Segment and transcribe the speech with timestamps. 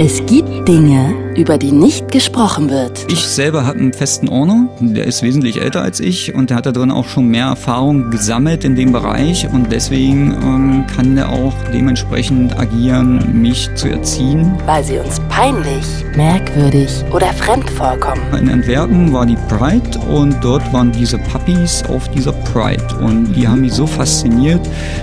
[0.00, 3.06] Es gibt Dinge, über die nicht gesprochen wird.
[3.10, 6.66] Ich selber habe einen festen Ordner, der ist wesentlich älter als ich und der hat
[6.66, 11.28] da drin auch schon mehr Erfahrung gesammelt in dem Bereich und deswegen ähm, kann der
[11.30, 14.52] auch dementsprechend agieren, mich zu erziehen.
[14.66, 15.84] Weil sie uns peinlich,
[16.16, 18.20] merkwürdig oder fremd vorkommen.
[18.36, 23.46] In Antwerpen war die Pride und dort waren diese Puppies auf dieser Pride und die
[23.46, 24.60] haben mich so fasziniert,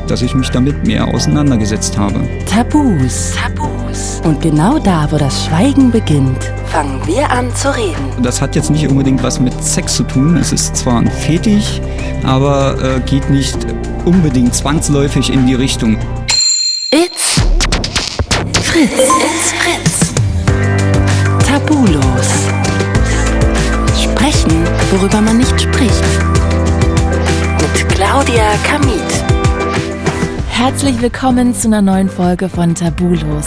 [0.07, 2.19] dass ich mich damit mehr auseinandergesetzt habe.
[2.45, 3.33] Tabus.
[3.35, 4.21] Tabus.
[4.25, 6.24] Und genau da, wo das Schweigen beginnt,
[6.67, 8.11] fangen wir an zu reden.
[8.21, 10.37] Das hat jetzt nicht unbedingt was mit Sex zu tun.
[10.37, 11.81] Es ist zwar ein Fetisch,
[12.23, 13.57] aber äh, geht nicht
[14.05, 15.97] unbedingt zwangsläufig in die Richtung.
[16.91, 17.41] It's
[18.61, 18.91] Fritz.
[18.91, 20.13] It's Fritz.
[21.47, 22.29] Tabulos.
[24.01, 26.03] Sprechen, worüber man nicht spricht.
[27.61, 29.25] Mit Claudia Kamit.
[30.49, 33.45] Herzlich willkommen zu einer neuen Folge von Tabulos.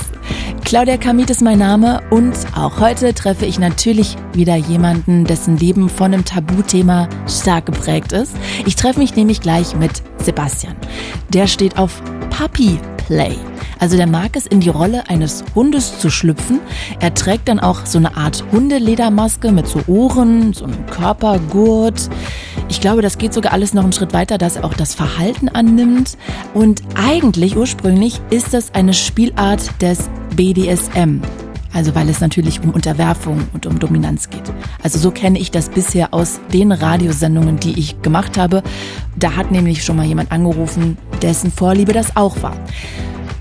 [0.68, 5.88] Claudia Kamit ist mein Name und auch heute treffe ich natürlich wieder jemanden, dessen Leben
[5.88, 8.36] von einem Tabuthema stark geprägt ist.
[8.66, 10.76] Ich treffe mich nämlich gleich mit Sebastian.
[11.30, 13.34] Der steht auf Puppy Play.
[13.78, 16.60] Also der mag es, in die Rolle eines Hundes zu schlüpfen.
[17.00, 22.10] Er trägt dann auch so eine Art Hundeledermaske mit so Ohren, so einem Körpergurt.
[22.68, 25.48] Ich glaube, das geht sogar alles noch einen Schritt weiter, dass er auch das Verhalten
[25.48, 26.18] annimmt.
[26.54, 31.22] Und eigentlich, ursprünglich, ist das eine Spielart des BDSM.
[31.72, 34.42] Also weil es natürlich um Unterwerfung und um Dominanz geht.
[34.82, 38.62] Also so kenne ich das bisher aus den Radiosendungen, die ich gemacht habe.
[39.16, 42.56] Da hat nämlich schon mal jemand angerufen, dessen Vorliebe das auch war.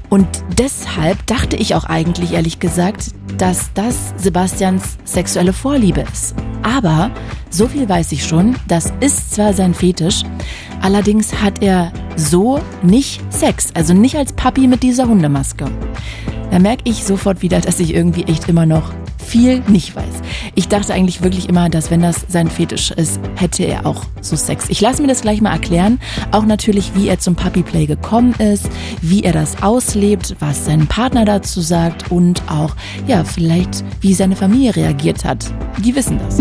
[0.09, 0.27] Und
[0.58, 6.36] deshalb dachte ich auch eigentlich, ehrlich gesagt, dass das Sebastians sexuelle Vorliebe ist.
[6.64, 7.11] Aber
[7.49, 10.23] so viel weiß ich schon, das ist zwar sein Fetisch,
[10.81, 15.66] allerdings hat er so nicht Sex, also nicht als Papi mit dieser Hundemaske.
[16.58, 18.91] Da merke ich sofort wieder, dass ich irgendwie echt immer noch
[19.23, 20.23] viel nicht weiß.
[20.55, 24.36] Ich dachte eigentlich wirklich immer, dass wenn das sein Fetisch ist, hätte er auch so
[24.36, 24.66] Sex.
[24.69, 25.99] Ich lasse mir das gleich mal erklären.
[26.31, 28.71] Auch natürlich, wie er zum Puppyplay gekommen ist,
[29.04, 34.36] wie er das auslebt, was sein Partner dazu sagt und auch, ja, vielleicht, wie seine
[34.36, 35.54] Familie reagiert hat.
[35.86, 36.37] Die wissen das.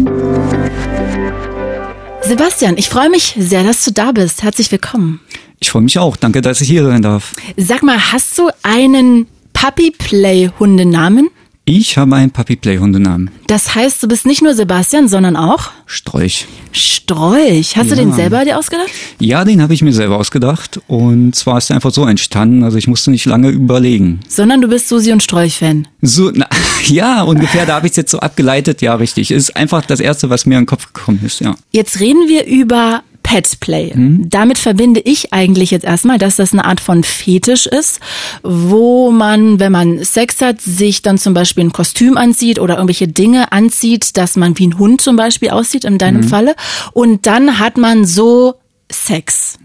[2.27, 4.43] Sebastian, ich freue mich sehr, dass du da bist.
[4.43, 5.21] Herzlich willkommen.
[5.61, 6.17] Ich freue mich auch.
[6.17, 7.35] Danke, dass ich hier sein darf.
[7.59, 11.29] Sag mal, hast du einen Puppyplay-Hundenamen?
[11.69, 13.31] Ich habe einen Puppy-Play-Hundenamen.
[13.49, 16.47] Das heißt, du bist nicht nur Sebastian, sondern auch Strolch.
[16.71, 17.77] Strolch.
[17.77, 18.03] Hast du Ja.
[18.03, 18.87] den selber dir ausgedacht?
[19.19, 22.77] Ja, den habe ich mir selber ausgedacht und zwar ist er einfach so entstanden, also
[22.79, 24.21] ich musste nicht lange überlegen.
[24.29, 25.89] Sondern du bist Susi und Strolch-Fan.
[26.03, 26.47] So, na,
[26.87, 29.31] ja, ungefähr, da habe ich es jetzt so abgeleitet, ja, richtig.
[29.33, 31.57] Ist einfach das Erste, was mir in den Kopf gekommen ist, ja.
[31.73, 33.93] Jetzt reden wir über Petplay.
[34.31, 37.99] Damit verbinde ich eigentlich jetzt erstmal, dass das eine Art von Fetisch ist,
[38.45, 43.09] wo man, wenn man Sex hat, sich dann zum Beispiel ein Kostüm anzieht oder irgendwelche
[43.09, 46.55] Dinge anzieht, dass man wie ein Hund zum Beispiel aussieht, in deinem Falle.
[46.93, 48.55] Und dann hat man so
[48.93, 49.59] Sex.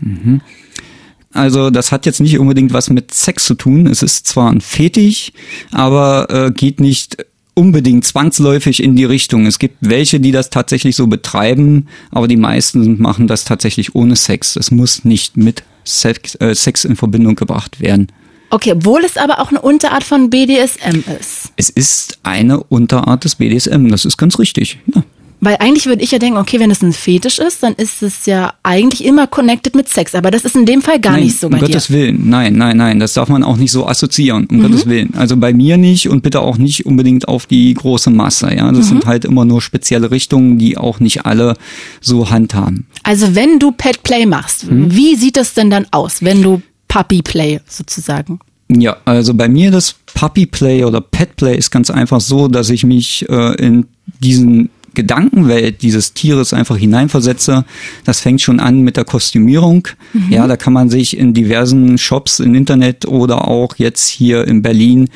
[1.31, 3.85] Also das hat jetzt nicht unbedingt was mit Sex zu tun.
[3.85, 5.31] Es ist zwar ein Fetisch,
[5.71, 7.17] aber äh, geht nicht
[7.53, 9.45] unbedingt zwangsläufig in die Richtung.
[9.45, 14.15] Es gibt welche, die das tatsächlich so betreiben, aber die meisten machen das tatsächlich ohne
[14.15, 14.55] Sex.
[14.55, 18.07] Es muss nicht mit Sex, äh, Sex in Verbindung gebracht werden.
[18.49, 21.53] Okay, obwohl es aber auch eine Unterart von BDSM ist.
[21.55, 24.79] Es ist eine Unterart des BDSM, das ist ganz richtig.
[24.93, 25.03] Ja.
[25.43, 28.27] Weil eigentlich würde ich ja denken, okay, wenn es ein Fetisch ist, dann ist es
[28.27, 30.13] ja eigentlich immer connected mit Sex.
[30.13, 31.67] Aber das ist in dem Fall gar nein, nicht so bei um dir.
[31.67, 34.57] Gottes Willen, nein, nein, nein, das darf man auch nicht so assoziieren, Mhm.
[34.57, 35.15] um Gottes Willen.
[35.15, 38.53] Also bei mir nicht und bitte auch nicht unbedingt auf die große Masse.
[38.55, 38.89] Ja, das Mhm.
[38.89, 41.57] sind halt immer nur spezielle Richtungen, die auch nicht alle
[42.01, 42.85] so handhaben.
[43.01, 44.95] Also wenn du Pet Play machst, Hm?
[44.95, 48.39] wie sieht das denn dann aus, wenn du Puppy Play sozusagen?
[48.69, 52.69] Ja, also bei mir das Puppy Play oder Pet Play ist ganz einfach so, dass
[52.69, 53.85] ich mich äh, in
[54.19, 57.65] diesen Gedankenwelt dieses Tieres einfach hineinversetze.
[58.03, 59.87] Das fängt schon an mit der Kostümierung.
[60.29, 64.61] Ja, da kann man sich in diversen Shops im Internet oder auch jetzt hier in
[64.61, 65.09] Berlin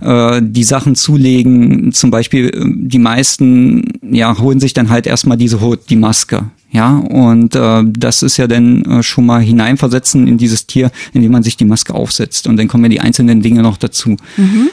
[0.00, 1.92] äh, die Sachen zulegen.
[1.92, 6.50] Zum Beispiel äh, die meisten ja holen sich dann halt erstmal diese Hut, die Maske.
[6.72, 11.32] Ja, und äh, das ist ja dann äh, schon mal hineinversetzen in dieses Tier, indem
[11.32, 12.46] man sich die Maske aufsetzt.
[12.46, 14.16] Und dann kommen ja die einzelnen Dinge noch dazu,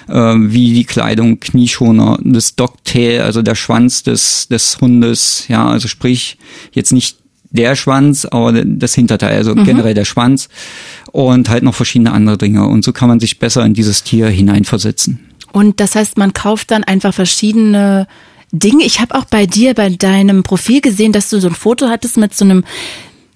[0.08, 5.46] äh, wie die Kleidung, Knieschoner, das Dogtail, also der Schwanz des, des Hundes.
[5.48, 6.38] Ja, also sprich,
[6.72, 7.18] jetzt nicht
[7.50, 10.50] der Schwanz, aber das Hinterteil, also generell der Schwanz
[11.12, 12.68] und halt noch verschiedene andere Dinge.
[12.68, 15.20] Und so kann man sich besser in dieses Tier hineinversetzen.
[15.52, 18.08] Und das heißt, man kauft dann einfach verschiedene
[18.52, 18.86] Dinge.
[18.86, 22.18] Ich habe auch bei dir, bei deinem Profil gesehen, dass du so ein Foto hattest
[22.18, 22.64] mit so einem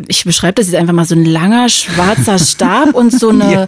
[0.07, 3.67] ich beschreibe das jetzt einfach mal, so ein langer schwarzer Stab und so eine ja.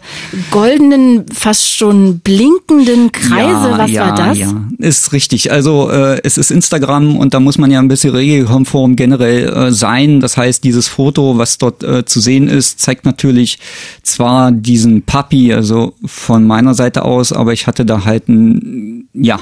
[0.51, 3.69] goldenen, fast schon blinkenden Kreise.
[3.69, 4.37] Ja, Was ja, war das?
[4.37, 5.51] Ja, ist richtig.
[5.51, 9.71] Also äh, es ist Instagram und da muss man ja ein bisschen regelkonform generell äh,
[9.71, 10.19] sein.
[10.19, 13.59] Das heißt, dieses Foto, was dort äh, zu sehen ist, zeigt natürlich
[14.01, 19.39] zwar diesen Papi, also von meiner Seite aus, aber ich hatte da halt ein, ja,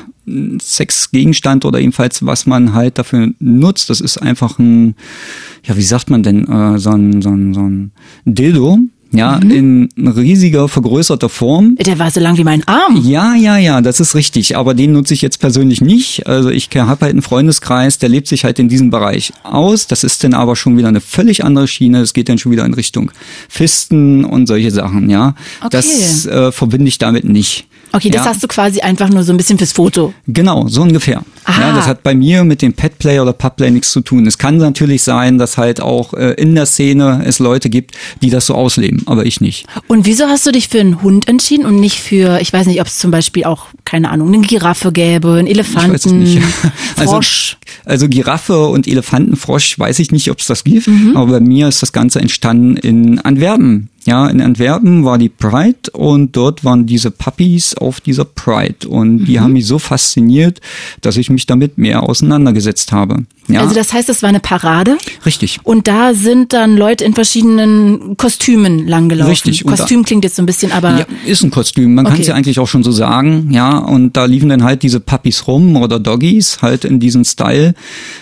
[0.61, 3.89] Sexgegenstand oder ebenfalls was man halt dafür nutzt.
[3.89, 4.95] Das ist einfach ein,
[5.63, 7.91] ja, wie sagt man denn, äh, so ein, so ein, so ein
[8.25, 8.79] Dildo,
[9.13, 9.51] ja, mhm.
[9.97, 11.75] in riesiger, vergrößerter Form.
[11.75, 13.01] Der war so lang wie mein Arm.
[13.03, 14.55] Ja, ja, ja, das ist richtig.
[14.55, 16.27] Aber den nutze ich jetzt persönlich nicht.
[16.27, 19.87] Also ich habe halt einen Freundeskreis, der lebt sich halt in diesem Bereich aus.
[19.87, 21.99] Das ist dann aber schon wieder eine völlig andere Schiene.
[21.99, 23.11] Es geht dann schon wieder in Richtung
[23.49, 25.35] Fisten und solche Sachen, ja.
[25.59, 25.69] Okay.
[25.71, 27.67] Das äh, verbinde ich damit nicht.
[27.93, 28.31] Okay, das ja.
[28.31, 30.13] hast du quasi einfach nur so ein bisschen fürs Foto.
[30.27, 31.23] Genau, so ungefähr.
[31.43, 31.61] Aha.
[31.61, 34.25] Ja, das hat bei mir mit dem Petplay oder Pubplay nichts zu tun.
[34.27, 38.29] Es kann natürlich sein, dass halt auch äh, in der Szene es Leute gibt, die
[38.29, 39.65] das so ausleben, aber ich nicht.
[39.87, 42.79] Und wieso hast du dich für einen Hund entschieden und nicht für, ich weiß nicht,
[42.79, 46.43] ob es zum Beispiel auch, keine Ahnung, eine Giraffe gäbe, einen Elefanten, ich weiß nicht.
[46.95, 47.57] Frosch?
[47.57, 51.15] Also, also Giraffe und Elefantenfrosch weiß ich nicht, ob es das gibt, mhm.
[51.15, 53.89] aber bei mir ist das Ganze entstanden in Antwerpen.
[54.05, 59.25] Ja, in Antwerpen war die Pride und dort waren diese Puppies auf dieser Pride und
[59.25, 59.41] die mhm.
[59.41, 60.59] haben mich so fasziniert,
[61.01, 63.25] dass ich mich damit mehr auseinandergesetzt habe.
[63.53, 63.61] Ja.
[63.61, 64.97] Also das heißt, es war eine Parade?
[65.25, 65.59] Richtig.
[65.63, 69.31] Und da sind dann Leute in verschiedenen Kostümen langgelaufen.
[69.31, 69.65] Richtig.
[69.65, 70.99] Kostüm klingt jetzt so ein bisschen, aber...
[70.99, 71.95] Ja, ist ein Kostüm.
[71.95, 72.13] Man okay.
[72.13, 73.49] kann es ja eigentlich auch schon so sagen.
[73.51, 77.73] Ja, und da liefen dann halt diese Puppies rum oder Doggies halt in diesem Style.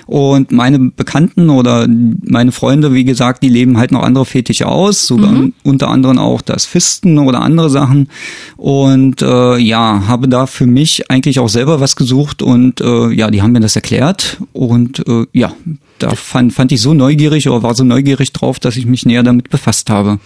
[0.06, 5.08] Und meine Bekannten oder meine Freunde, wie gesagt, die leben halt noch andere Fetische aus.
[5.08, 5.54] Sogar mhm.
[5.64, 8.10] unter anderem auch das Fisten oder andere Sachen.
[8.58, 13.32] Und äh, ja, habe da für mich eigentlich auch selber was gesucht und äh, ja,
[13.32, 15.54] die haben mir das erklärt und äh, ja,
[16.00, 19.24] da fand, fand ich so neugierig oder war so neugierig drauf, dass ich mich näher
[19.24, 20.20] damit befasst habe.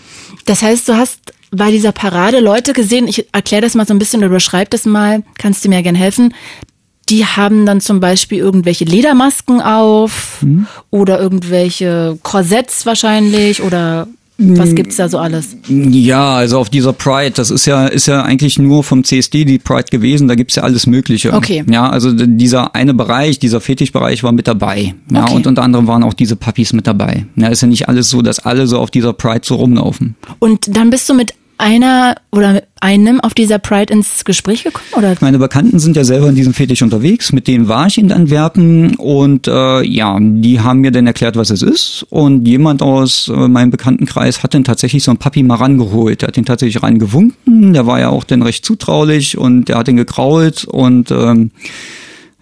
[0.46, 4.00] Das heißt, du hast bei dieser Parade Leute gesehen, ich erkläre das mal so ein
[4.00, 6.34] bisschen oder beschreib das mal, kannst du mir gerne helfen.
[7.10, 10.68] Die haben dann zum Beispiel irgendwelche Ledermasken auf mhm.
[10.90, 14.08] oder irgendwelche Korsetts wahrscheinlich oder
[14.38, 14.76] was hm.
[14.76, 15.56] gibt's da so alles?
[15.68, 19.60] Ja, also auf dieser Pride, das ist ja, ist ja eigentlich nur vom CSD die
[19.60, 21.34] Pride gewesen, da gibt's ja alles Mögliche.
[21.34, 21.64] Okay.
[21.70, 24.96] Ja, also dieser eine Bereich, dieser Fetischbereich war mit dabei.
[25.12, 25.36] Ja, okay.
[25.36, 27.28] und unter anderem waren auch diese Puppies mit dabei.
[27.36, 30.16] Ja, ist ja nicht alles so, dass alle so auf dieser Pride so rumlaufen.
[30.40, 34.86] Und dann bist du mit einer oder einem auf dieser Pride ins Gespräch gekommen?
[34.98, 35.16] Oder?
[35.22, 38.96] Meine Bekannten sind ja selber in diesem Fetisch unterwegs, mit denen war ich in Antwerpen.
[38.96, 42.06] Und äh, ja, die haben mir dann erklärt, was es ist.
[42.10, 46.28] Und jemand aus äh, meinem Bekanntenkreis hat dann tatsächlich so einen Papi mal rangeholt, der
[46.28, 49.38] hat den tatsächlich reingewunken, der war ja auch dann recht zutraulich.
[49.38, 50.66] Und der hat den gekrault.
[50.66, 51.52] Und ähm,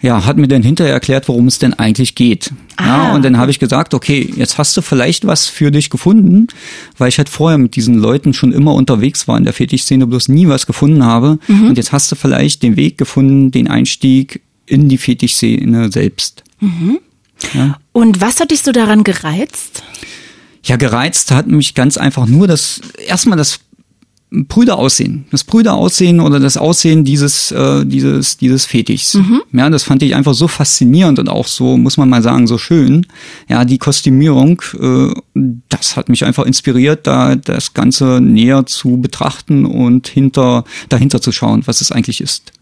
[0.01, 2.51] ja, hat mir dann hinterher erklärt, worum es denn eigentlich geht.
[2.77, 2.85] Ah.
[2.85, 6.47] Ja, und dann habe ich gesagt, okay, jetzt hast du vielleicht was für dich gefunden,
[6.97, 10.29] weil ich halt vorher mit diesen Leuten schon immer unterwegs war in der Fetischszene, bloß
[10.29, 11.37] nie was gefunden habe.
[11.47, 11.69] Mhm.
[11.69, 16.43] Und jetzt hast du vielleicht den Weg gefunden, den Einstieg in die Fetischszene selbst.
[16.59, 16.99] Mhm.
[17.53, 17.77] Ja.
[17.91, 19.83] Und was hat dich so daran gereizt?
[20.63, 23.59] Ja, gereizt hat mich ganz einfach nur das, erstmal das
[24.33, 29.15] Brüder aussehen, das Brüder aussehen oder das Aussehen dieses äh, dieses dieses Fetischs.
[29.15, 29.41] Mhm.
[29.51, 32.57] Ja, das fand ich einfach so faszinierend und auch so muss man mal sagen so
[32.57, 33.05] schön.
[33.49, 35.13] Ja, die Kostümierung, äh,
[35.67, 41.33] das hat mich einfach inspiriert, da das Ganze näher zu betrachten und hinter dahinter zu
[41.33, 42.53] schauen, was es eigentlich ist.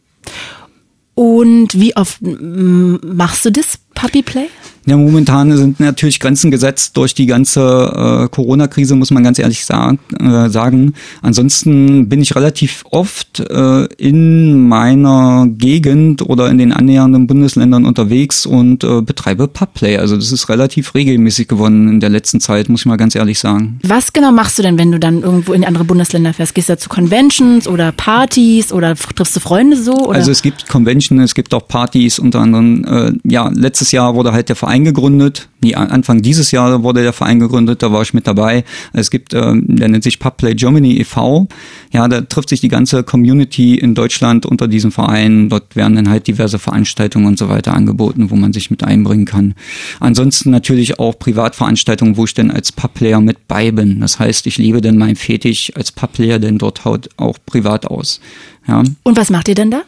[1.13, 4.47] Und wie oft machst du das Puppy Play?
[4.85, 9.65] Ja, momentan sind natürlich Grenzen gesetzt durch die ganze äh, Corona-Krise, muss man ganz ehrlich
[9.65, 10.93] sagen, äh, sagen.
[11.21, 18.45] Ansonsten bin ich relativ oft äh, in meiner Gegend oder in den annähernden Bundesländern unterwegs
[18.45, 19.97] und äh, betreibe Pubplay.
[19.97, 23.39] Also das ist relativ regelmäßig geworden in der letzten Zeit, muss ich mal ganz ehrlich
[23.39, 23.79] sagen.
[23.83, 26.55] Was genau machst du denn, wenn du dann irgendwo in andere Bundesländer fährst?
[26.55, 30.07] Gehst du zu Conventions oder Partys oder triffst du Freunde so?
[30.07, 30.15] Oder?
[30.15, 34.31] Also es gibt Conventions, es gibt auch Partys, unter anderem, äh, ja, letztes Jahr wurde
[34.31, 35.49] halt der Verein Verein gegründet.
[35.61, 38.63] Nee, Anfang dieses Jahr wurde der Verein gegründet, da war ich mit dabei.
[38.93, 41.47] Es gibt, äh, der nennt sich Pubplay Germany e.V.
[41.91, 45.49] Ja, da trifft sich die ganze Community in Deutschland unter diesem Verein.
[45.49, 49.25] Dort werden dann halt diverse Veranstaltungen und so weiter angeboten, wo man sich mit einbringen
[49.25, 49.55] kann.
[49.99, 54.01] Ansonsten natürlich auch Privatveranstaltungen, wo ich dann als Pubplayer mit bei bin.
[54.01, 58.21] Das heißt, ich lebe dann mein Fetisch als Pubplayer denn dort halt auch privat aus.
[58.67, 58.83] Ja.
[59.01, 59.81] Und was macht ihr denn da?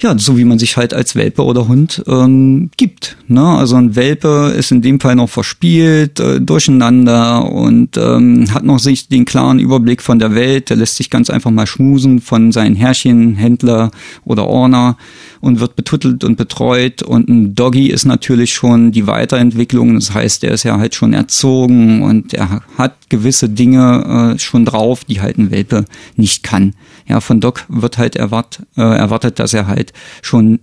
[0.00, 3.16] Ja, so wie man sich halt als Welpe oder Hund ähm, gibt.
[3.26, 3.44] Ne?
[3.44, 8.78] Also ein Welpe ist in dem Fall noch verspielt, äh, durcheinander und ähm, hat noch
[8.78, 10.70] sich den klaren Überblick von der Welt.
[10.70, 13.90] Der lässt sich ganz einfach mal schmusen von seinen Herrchen, Händler
[14.24, 14.96] oder Orner
[15.40, 19.94] und wird betuttelt und betreut und ein Doggy ist natürlich schon die Weiterentwicklung.
[19.94, 24.64] Das heißt, der ist ja halt schon erzogen und er hat gewisse Dinge äh, schon
[24.64, 25.86] drauf, die halt ein Welpe
[26.16, 26.74] nicht kann.
[27.08, 30.60] Ja, von Dog wird halt erwart, äh, erwartet, dass er halt schon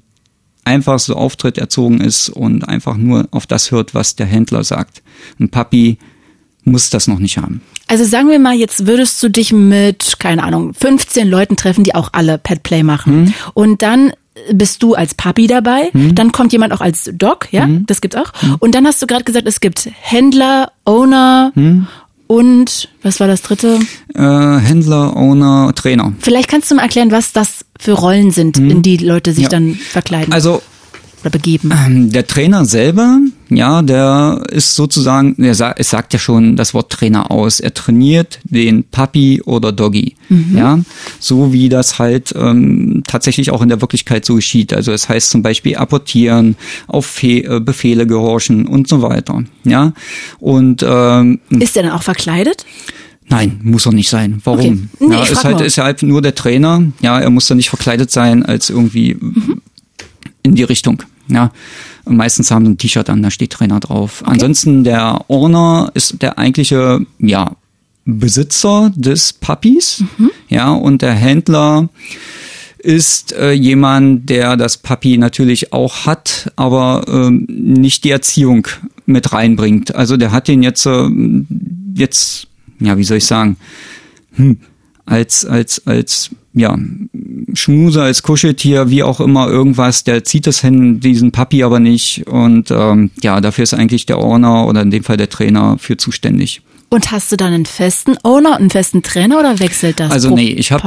[0.63, 5.01] einfach so auftritt, erzogen ist und einfach nur auf das hört, was der Händler sagt.
[5.39, 5.97] Ein Papi
[6.63, 7.61] muss das noch nicht haben.
[7.87, 11.93] Also sagen wir mal, jetzt würdest du dich mit, keine Ahnung, 15 Leuten treffen, die
[11.93, 13.27] auch alle Pet Play machen.
[13.27, 13.33] Hm.
[13.53, 14.13] Und dann
[14.51, 16.13] bist du als Papi dabei, hm.
[16.13, 17.85] dann kommt jemand auch als Dog, ja, hm.
[17.85, 18.33] das gibt's auch.
[18.41, 18.55] Hm.
[18.59, 21.87] Und dann hast du gerade gesagt, es gibt Händler, Owner hm.
[22.27, 23.79] Und was war das dritte?
[24.13, 26.13] Äh, Händler, Owner, Trainer.
[26.19, 28.69] Vielleicht kannst du mal erklären, was das für Rollen sind, hm.
[28.69, 29.49] in die Leute sich ja.
[29.49, 30.33] dann verkleiden.
[30.33, 30.61] Also
[31.25, 31.73] oder begeben?
[31.73, 36.73] Ähm, der Trainer selber, ja, der ist sozusagen, der sagt, es sagt ja schon das
[36.75, 37.59] Wort Trainer aus.
[37.59, 40.55] Er trainiert den Puppy oder Doggy, mhm.
[40.55, 40.79] ja,
[41.19, 44.71] so wie das halt ähm, tatsächlich auch in der Wirklichkeit so geschieht.
[44.71, 46.55] Also es heißt zum Beispiel apportieren,
[46.87, 49.93] auf Fe äh, Befehle gehorchen und so weiter, ja.
[50.39, 52.65] Und ähm, ist er dann auch verkleidet?
[53.27, 54.39] Nein, muss er nicht sein.
[54.43, 54.59] Warum?
[54.99, 55.07] Okay.
[55.07, 56.83] Nee, ja, ist halt, ist ja halt nur der Trainer.
[57.01, 59.61] Ja, er muss da nicht verkleidet sein als irgendwie mhm.
[60.43, 61.01] in die Richtung.
[61.27, 61.51] Ja,
[62.05, 64.21] und meistens haben sie ein T-Shirt an, da steht Trainer drauf.
[64.21, 64.31] Okay.
[64.31, 67.51] Ansonsten der Owner ist der eigentliche, ja,
[68.05, 70.03] Besitzer des Puppies.
[70.17, 70.31] Mhm.
[70.47, 71.89] Ja, und der Händler
[72.77, 78.67] ist äh, jemand, der das Puppy natürlich auch hat, aber ähm, nicht die Erziehung
[79.07, 79.95] mit reinbringt.
[79.95, 81.09] Also der hat den jetzt, äh,
[81.95, 82.47] jetzt,
[82.79, 83.57] ja, wie soll ich sagen,
[84.35, 84.59] hm,
[85.05, 86.77] als, als, als ja,
[87.53, 92.25] Schmuse als Kuscheltier, wie auch immer, irgendwas, der zieht es hin, diesen Papi aber nicht.
[92.27, 95.97] Und ähm, ja, dafür ist eigentlich der Owner oder in dem Fall der Trainer für
[95.97, 96.61] zuständig.
[96.89, 100.11] Und hast du dann einen festen Owner und einen festen Trainer oder wechselt das?
[100.11, 100.83] Also nee, ich habe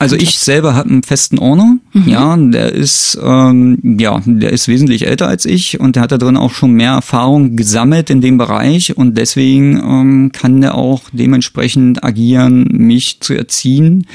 [0.00, 2.08] also ich selber habe einen festen Owner, mhm.
[2.08, 6.18] ja, der ist ähm, ja, der ist wesentlich älter als ich und der hat da
[6.18, 11.02] drin auch schon mehr Erfahrung gesammelt in dem Bereich und deswegen ähm, kann der auch
[11.12, 14.06] dementsprechend agieren, mich zu erziehen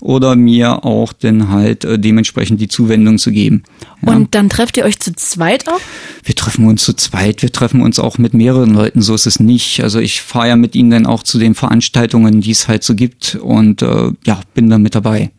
[0.00, 3.62] oder mir auch dann halt äh, dementsprechend die Zuwendung zu geben.
[4.04, 4.14] Ja.
[4.14, 5.80] Und dann trefft ihr euch zu zweit auch?
[6.24, 9.40] Wir treffen uns zu zweit, wir treffen uns auch mit mehreren Leuten, so ist es
[9.40, 9.82] nicht.
[9.82, 12.94] Also ich fahre ja mit ihnen dann auch zu den Veranstaltungen, die es halt so
[12.94, 15.30] gibt und äh, ja, bin dann mit dabei.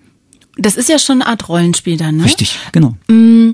[0.58, 2.26] Das ist ja schon eine Art Rollenspiel dann, ne?
[2.26, 2.96] Richtig, genau.
[3.08, 3.52] Mm,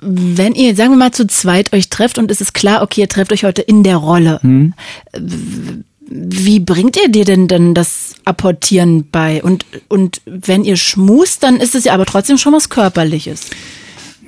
[0.00, 3.08] wenn ihr, sagen wir mal, zu zweit euch trefft und es ist klar, okay, ihr
[3.08, 4.38] trefft euch heute in der Rolle.
[4.42, 4.74] Mhm.
[6.00, 9.42] Wie bringt ihr dir denn dann das Apportieren bei?
[9.42, 13.50] Und, und wenn ihr schmust, dann ist es ja aber trotzdem schon was Körperliches.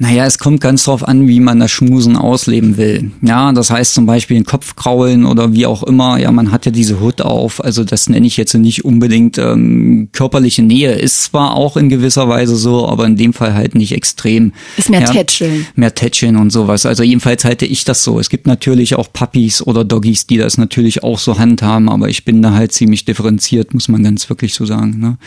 [0.03, 3.11] Naja, es kommt ganz drauf an, wie man das Schmusen ausleben will.
[3.21, 6.19] Ja, das heißt zum Beispiel den Kopf kraulen oder wie auch immer.
[6.19, 7.63] Ja, man hat ja diese Hut auf.
[7.63, 10.93] Also das nenne ich jetzt nicht unbedingt ähm, körperliche Nähe.
[10.93, 14.55] Ist zwar auch in gewisser Weise so, aber in dem Fall halt nicht extrem.
[14.79, 15.67] Ist mehr ja, Tätscheln.
[15.75, 16.87] Mehr Tätscheln und sowas.
[16.87, 18.19] Also jedenfalls halte ich das so.
[18.19, 22.25] Es gibt natürlich auch Puppies oder Doggies, die das natürlich auch so handhaben, aber ich
[22.25, 24.99] bin da halt ziemlich differenziert, muss man ganz wirklich so sagen.
[24.99, 25.19] Ne?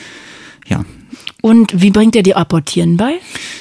[0.68, 0.84] Ja,
[1.46, 3.16] und wie bringt er dir Apportieren bei?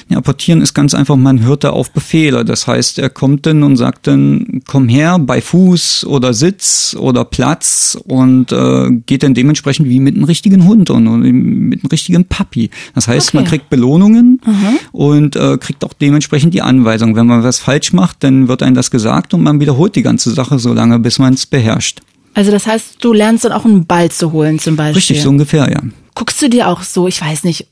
[0.07, 2.45] Ja, Apportieren ist ganz einfach, man hört da auf Befehle.
[2.45, 7.25] Das heißt, er kommt dann und sagt dann, komm her, bei Fuß oder Sitz oder
[7.25, 11.89] Platz und äh, geht dann dementsprechend wie mit einem richtigen Hund und, und mit einem
[11.91, 12.69] richtigen Papi.
[12.95, 13.37] Das heißt, okay.
[13.37, 14.79] man kriegt Belohnungen mhm.
[14.93, 17.17] und äh, kriegt auch dementsprechend die Anweisung.
[17.17, 20.31] Wenn man was falsch macht, dann wird einem das gesagt und man wiederholt die ganze
[20.31, 21.99] Sache so lange, bis man es beherrscht.
[22.33, 24.97] Also das heißt, du lernst dann auch einen Ball zu holen zum Beispiel.
[24.97, 25.81] Richtig, so ungefähr, ja.
[26.15, 27.67] Guckst du dir auch so, ich weiß nicht,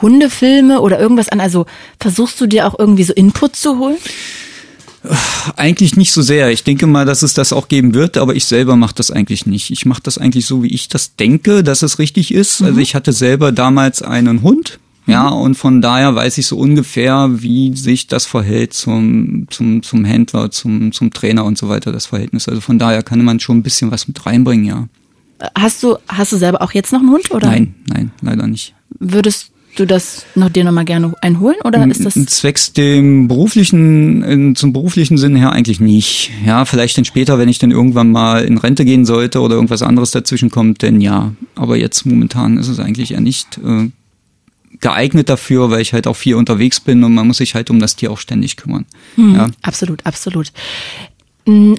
[0.00, 1.40] Hundefilme oder irgendwas an?
[1.40, 1.66] Also
[2.00, 3.96] versuchst du dir auch irgendwie so Input zu holen?
[5.56, 6.50] Eigentlich nicht so sehr.
[6.50, 9.46] Ich denke mal, dass es das auch geben wird, aber ich selber mache das eigentlich
[9.46, 9.70] nicht.
[9.70, 12.60] Ich mache das eigentlich so, wie ich das denke, dass es richtig ist.
[12.60, 12.68] Also mhm.
[12.68, 15.36] Also ich hatte selber damals einen Hund, ja, mhm.
[15.36, 20.50] und von daher weiß ich so ungefähr, wie sich das verhält zum, zum, zum Händler,
[20.50, 22.48] zum, zum Trainer und so weiter, das Verhältnis.
[22.48, 24.88] Also von daher kann man schon ein bisschen was mit reinbringen, ja.
[25.58, 27.48] Hast du, hast du selber auch jetzt noch einen Hund, oder?
[27.48, 28.74] Nein, nein, leider nicht.
[29.00, 34.54] Würdest du das noch dir noch mal gerne einholen oder ist das zwecks dem beruflichen
[34.54, 38.44] zum beruflichen Sinn her eigentlich nicht ja vielleicht dann später wenn ich dann irgendwann mal
[38.44, 42.68] in Rente gehen sollte oder irgendwas anderes dazwischen kommt denn ja aber jetzt momentan ist
[42.68, 43.88] es eigentlich eher nicht äh,
[44.82, 47.80] geeignet dafür weil ich halt auch viel unterwegs bin und man muss sich halt um
[47.80, 48.84] das Tier auch ständig kümmern
[49.14, 50.52] hm, ja absolut absolut
[51.46, 51.78] hm,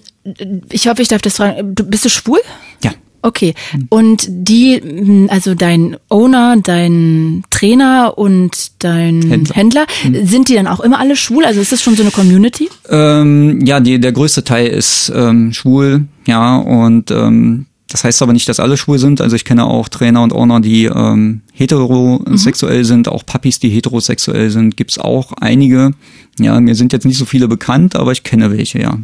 [0.71, 2.39] ich hoffe ich darf das fragen bist du schwul
[2.83, 2.91] ja
[3.25, 3.53] Okay.
[3.87, 10.27] Und die, also dein Owner, dein Trainer und dein Händler, Händler mhm.
[10.27, 11.45] sind die dann auch immer alle schwul?
[11.45, 12.69] Also ist das schon so eine Community?
[12.89, 18.33] Ähm, ja, die, der größte Teil ist ähm, schwul, ja, und ähm, das heißt aber
[18.33, 19.21] nicht, dass alle schwul sind.
[19.21, 22.85] Also ich kenne auch Trainer und Owner, die ähm, heterosexuell mhm.
[22.85, 25.91] sind, auch Puppies, die heterosexuell sind, gibt's auch einige.
[26.39, 28.97] Ja, mir sind jetzt nicht so viele bekannt, aber ich kenne welche, ja.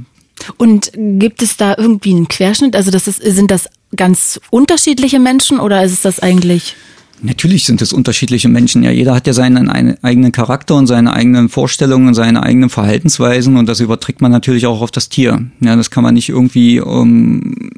[0.58, 2.76] Und gibt es da irgendwie einen Querschnitt?
[2.76, 6.76] Also das ist, sind das ganz unterschiedliche Menschen oder ist es das eigentlich?
[7.22, 8.82] Natürlich sind es unterschiedliche Menschen.
[8.82, 13.68] Ja, jeder hat ja seinen eigenen Charakter und seine eigenen Vorstellungen, seine eigenen Verhaltensweisen und
[13.68, 15.46] das überträgt man natürlich auch auf das Tier.
[15.60, 17.72] Ja, das kann man nicht irgendwie um, ähm,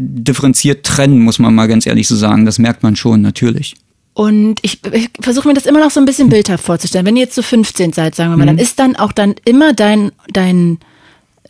[0.00, 2.46] differenziert trennen, muss man mal ganz ehrlich so sagen.
[2.46, 3.74] Das merkt man schon, natürlich.
[4.14, 7.06] Und ich, ich versuche mir das immer noch so ein bisschen bildhaft vorzustellen.
[7.06, 8.48] Wenn ihr jetzt so 15 seid, sagen wir mal, mhm.
[8.48, 10.78] dann ist dann auch dann immer dein, dein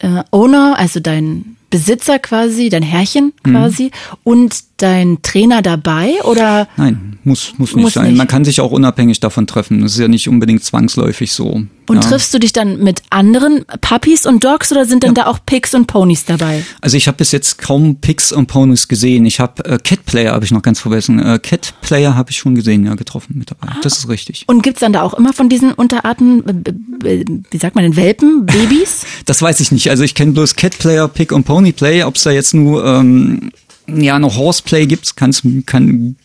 [0.00, 3.90] äh, Owner, also dein Besitzer quasi, dein Herrchen quasi mhm.
[4.24, 6.68] und dein Trainer dabei oder?
[6.76, 8.08] Nein, muss, muss nicht muss sein.
[8.08, 8.18] Nicht.
[8.18, 9.82] Man kann sich auch unabhängig davon treffen.
[9.82, 11.62] Das ist ja nicht unbedingt zwangsläufig so.
[11.86, 12.08] Und ja.
[12.08, 15.24] triffst du dich dann mit anderen Puppies und Dogs oder sind dann ja.
[15.24, 16.64] da auch Pigs und Ponys dabei?
[16.80, 19.26] Also ich habe bis jetzt kaum Pigs und Ponys gesehen.
[19.26, 21.18] Ich habe äh, Cat Player habe ich noch ganz vergessen.
[21.18, 23.72] Äh, Cat Player habe ich schon gesehen, ja, getroffen mit dabei.
[23.72, 23.80] Ah.
[23.82, 24.44] Das ist richtig.
[24.46, 26.64] Und gibt's dann da auch immer von diesen Unterarten,
[27.04, 29.04] äh, wie sagt man denn, Welpen, Babys?
[29.26, 29.90] das weiß ich nicht.
[29.90, 32.02] Also ich kenne bloß Cat Player, Pig und Pony Play.
[32.05, 33.50] Ob es da jetzt nur ähm,
[33.87, 36.17] ja noch Horseplay gibt, kann's, kann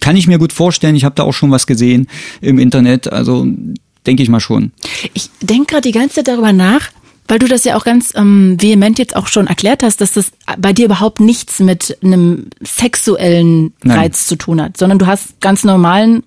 [0.00, 0.96] kann ich mir gut vorstellen.
[0.96, 2.08] Ich habe da auch schon was gesehen
[2.40, 3.12] im Internet.
[3.12, 3.46] Also
[4.06, 4.72] denke ich mal schon.
[5.14, 6.90] Ich denke gerade die ganze Zeit darüber nach,
[7.28, 10.32] weil du das ja auch ganz ähm, vehement jetzt auch schon erklärt hast, dass das
[10.58, 14.12] bei dir überhaupt nichts mit einem sexuellen Reiz Nein.
[14.14, 16.22] zu tun hat, sondern du hast ganz normalen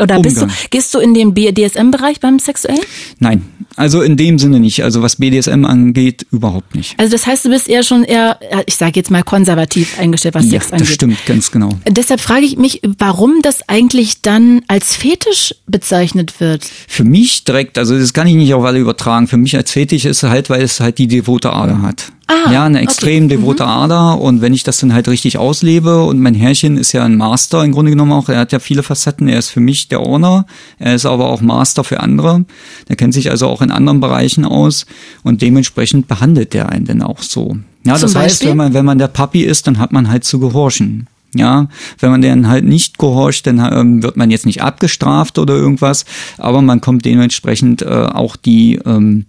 [0.00, 2.80] oder bist du, gehst du in den BDSM-Bereich beim Sexuellen?
[3.20, 3.44] Nein,
[3.76, 4.82] also in dem Sinne nicht.
[4.82, 6.98] Also was BDSM angeht, überhaupt nicht.
[6.98, 10.46] Also das heißt, du bist eher schon eher, ich sage jetzt mal konservativ eingestellt, was
[10.46, 10.88] ja, Sex angeht.
[10.88, 11.70] das stimmt, ganz genau.
[11.88, 16.68] Deshalb frage ich mich, warum das eigentlich dann als Fetisch bezeichnet wird.
[16.88, 19.28] Für mich direkt, also das kann ich nicht auf alle übertragen.
[19.28, 22.12] Für mich als Fetisch ist es halt, weil es halt die devote Ader hat.
[22.30, 23.36] Ah, ja, eine extrem okay.
[23.36, 23.70] devote mhm.
[23.70, 27.16] Ader und wenn ich das dann halt richtig auslebe und mein Herrchen ist ja ein
[27.16, 30.00] Master im Grunde genommen auch, er hat ja viele Facetten, er ist für mich der
[30.00, 30.44] Owner,
[30.78, 32.44] er ist aber auch Master für andere,
[32.88, 34.84] der kennt sich also auch in anderen Bereichen aus
[35.22, 37.56] und dementsprechend behandelt der einen dann auch so.
[37.86, 38.20] Ja, Zum das Beispiel?
[38.20, 41.06] heißt, wenn man, wenn man der Papi ist, dann hat man halt zu gehorchen.
[41.34, 41.68] Ja,
[41.98, 46.04] wenn man dann halt nicht gehorcht, dann ähm, wird man jetzt nicht abgestraft oder irgendwas,
[46.36, 49.26] aber man kommt dementsprechend äh, auch die ähm,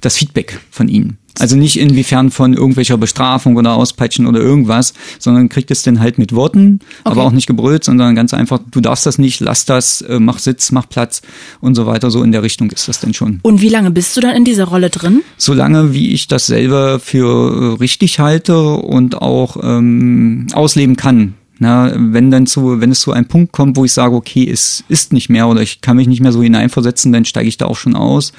[0.00, 1.18] das Feedback von ihnen.
[1.38, 6.18] Also nicht inwiefern von irgendwelcher Bestrafung oder Auspeitschen oder irgendwas, sondern kriegt es dann halt
[6.18, 7.12] mit Worten, okay.
[7.12, 10.38] aber auch nicht gebrüllt, sondern ganz einfach, du darfst das nicht, lass das, äh, mach
[10.38, 11.22] Sitz, mach Platz
[11.60, 12.10] und so weiter.
[12.10, 13.38] So in der Richtung ist das denn schon.
[13.42, 15.22] Und wie lange bist du dann in dieser Rolle drin?
[15.36, 21.34] So lange, wie ich das selber für äh, richtig halte und auch ähm, ausleben kann.
[21.60, 24.84] Na, wenn dann zu, wenn es zu einem Punkt kommt, wo ich sage, okay, es
[24.88, 27.66] ist nicht mehr oder ich kann mich nicht mehr so hineinversetzen, dann steige ich da
[27.66, 28.32] auch schon aus.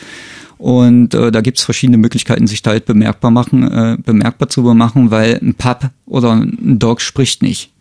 [0.60, 5.10] Und äh, da gibt's verschiedene Möglichkeiten, sich da halt bemerkbar machen, äh, bemerkbar zu machen,
[5.10, 7.72] weil ein Pub oder ein Dog spricht nicht.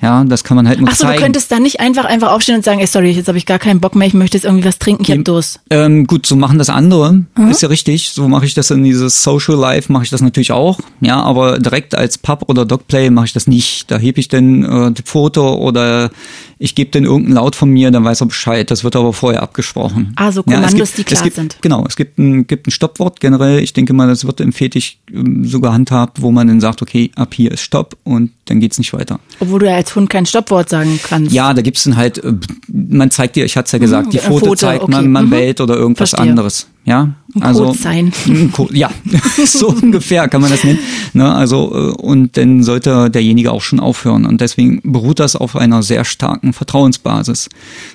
[0.00, 1.16] Ja, das kann man halt nur Ach so, zeigen.
[1.16, 3.58] du könntest dann nicht einfach einfach aufstehen und sagen, ey, sorry, jetzt habe ich gar
[3.58, 5.60] keinen Bock mehr, ich möchte jetzt irgendwie was trinken, ich hab Durst.
[5.70, 7.50] Ähm, gut, so machen das andere, mhm.
[7.50, 8.10] ist ja richtig.
[8.10, 10.78] So mache ich das in dieses Social Life, mache ich das natürlich auch.
[11.00, 13.90] Ja, aber direkt als Pub oder Dogplay mache ich das nicht.
[13.90, 16.10] Da hebe ich dann äh, die Foto oder
[16.58, 18.70] ich gebe dann irgendeinen Laut von mir, dann weiß er Bescheid.
[18.70, 20.12] Das wird aber vorher abgesprochen.
[20.16, 21.58] Ah, so Kommandos, ja, gibt, die klar gibt, sind.
[21.60, 23.60] Genau, es gibt ein, gibt ein Stoppwort generell.
[23.60, 27.10] Ich denke mal, das wird im Fetisch ähm, so gehandhabt, wo man dann sagt, okay,
[27.14, 29.20] ab hier ist Stopp und dann geht's nicht weiter.
[29.40, 31.32] Obwohl du ja als Hund kein Stoppwort sagen kannst.
[31.32, 32.34] Ja, da gibt's dann halt, äh,
[32.68, 34.92] man zeigt dir, ich hatte es ja gesagt, mhm, die Foto, Foto zeigt okay.
[34.92, 35.30] man, man mhm.
[35.30, 36.30] wählt oder irgendwas Verstehe.
[36.30, 36.66] anderes.
[36.84, 38.12] Ja, ein also Code sein.
[38.72, 38.90] ja,
[39.44, 40.78] so ungefähr kann man das nennen.
[41.12, 45.56] Ne, also äh, und dann sollte derjenige auch schon aufhören und deswegen beruht das auf
[45.56, 47.50] einer sehr starken Vertrauensbasis.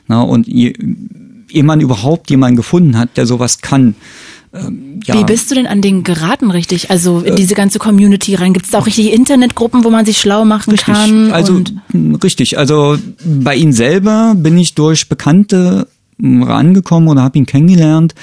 [0.08, 0.73] Ne, und je,
[1.49, 3.95] ehe man überhaupt jemanden gefunden hat, der sowas kann,
[4.54, 5.20] ähm, ja.
[5.20, 6.92] Wie bist du denn an den geraten richtig?
[6.92, 8.54] Also in äh, diese ganze Community rein?
[8.54, 10.94] Gibt es da auch richtige Internetgruppen, wo man sich schlau machen richtig.
[10.94, 11.32] kann?
[11.32, 11.62] Also
[12.24, 12.58] richtig.
[12.58, 15.88] Also bei Ihnen selber bin ich durch Bekannte
[16.24, 18.16] rangekommen oder habe ihn kennengelernt,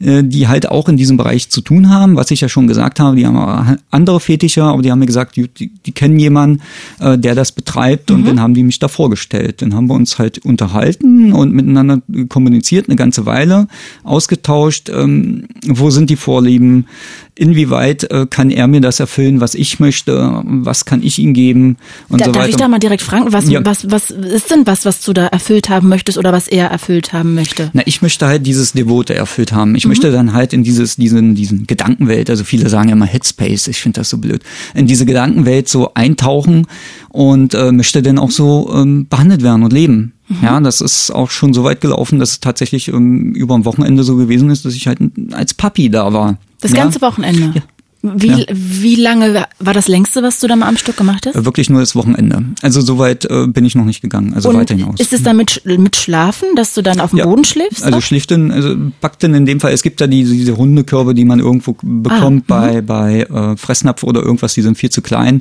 [0.00, 2.98] äh, die halt auch in diesem Bereich zu tun haben, was ich ja schon gesagt
[2.98, 6.62] habe, die haben andere Fetische, aber die haben mir gesagt, die, die kennen jemanden,
[7.00, 8.26] äh, der das betreibt und mhm.
[8.26, 9.62] dann haben die mich da vorgestellt.
[9.62, 13.68] Dann haben wir uns halt unterhalten und miteinander kommuniziert eine ganze Weile,
[14.02, 16.86] ausgetauscht, ähm, wo sind die Vorlieben,
[17.34, 21.78] inwieweit äh, kann er mir das erfüllen, was ich möchte, was kann ich ihm geben
[22.08, 22.40] und da, so weiter.
[22.40, 23.64] Darf ich da mal direkt fragen, was, ja.
[23.64, 27.12] was, was ist denn was, was du da erfüllt haben möchtest oder was er erfüllt
[27.12, 27.70] haben möchte?
[27.72, 29.74] Na, ich möchte halt dieses Devote erfüllt haben.
[29.74, 29.90] Ich mhm.
[29.90, 33.80] möchte dann halt in dieses, diesen, diesen Gedankenwelt, also viele sagen ja immer Headspace, ich
[33.80, 34.42] finde das so blöd,
[34.74, 36.66] in diese Gedankenwelt so eintauchen
[37.12, 40.14] und äh, möchte dann auch so ähm, behandelt werden und leben.
[40.28, 40.36] Mhm.
[40.42, 44.02] Ja, das ist auch schon so weit gelaufen, dass es tatsächlich ähm, über ein Wochenende
[44.02, 44.98] so gewesen ist, dass ich halt
[45.32, 46.38] als Papi da war.
[46.60, 47.52] Das ganze Wochenende?
[47.54, 47.62] Ja.
[48.04, 48.44] Wie, Ja.
[48.50, 51.36] wie lange war das längste, was du da mal am Stück gemacht hast?
[51.36, 52.44] Äh, Wirklich nur das Wochenende.
[52.60, 54.98] Also soweit äh, bin ich noch nicht gegangen, also weiter hinaus.
[54.98, 57.26] ist es dann mit, mit Schlafen, dass du dann auf dem Ja.
[57.26, 57.84] Boden schläfst?
[57.84, 61.24] Also schlicht in, also backt in dem Fall, es gibt ja diese, diese Hundekörbe, die
[61.24, 65.36] man irgendwo bekommt Ah, bei, bei äh, Fressnapf oder irgendwas, die sind viel zu klein.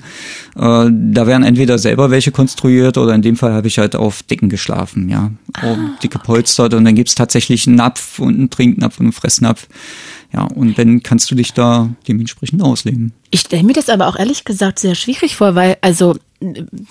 [0.56, 0.60] Äh,
[0.91, 4.50] da werden entweder selber welche konstruiert oder in dem Fall habe ich halt auf Decken
[4.50, 5.32] geschlafen, ja.
[5.54, 9.13] Ah, Auf dicke Polster und dann gibt's tatsächlich einen Napf und einen Trinknapf und einen
[9.13, 9.67] Fressnapf.
[10.33, 13.11] Ja, und dann kannst du dich da dementsprechend ausleben.
[13.31, 16.15] Ich stelle mir das aber auch ehrlich gesagt sehr schwierig vor, weil also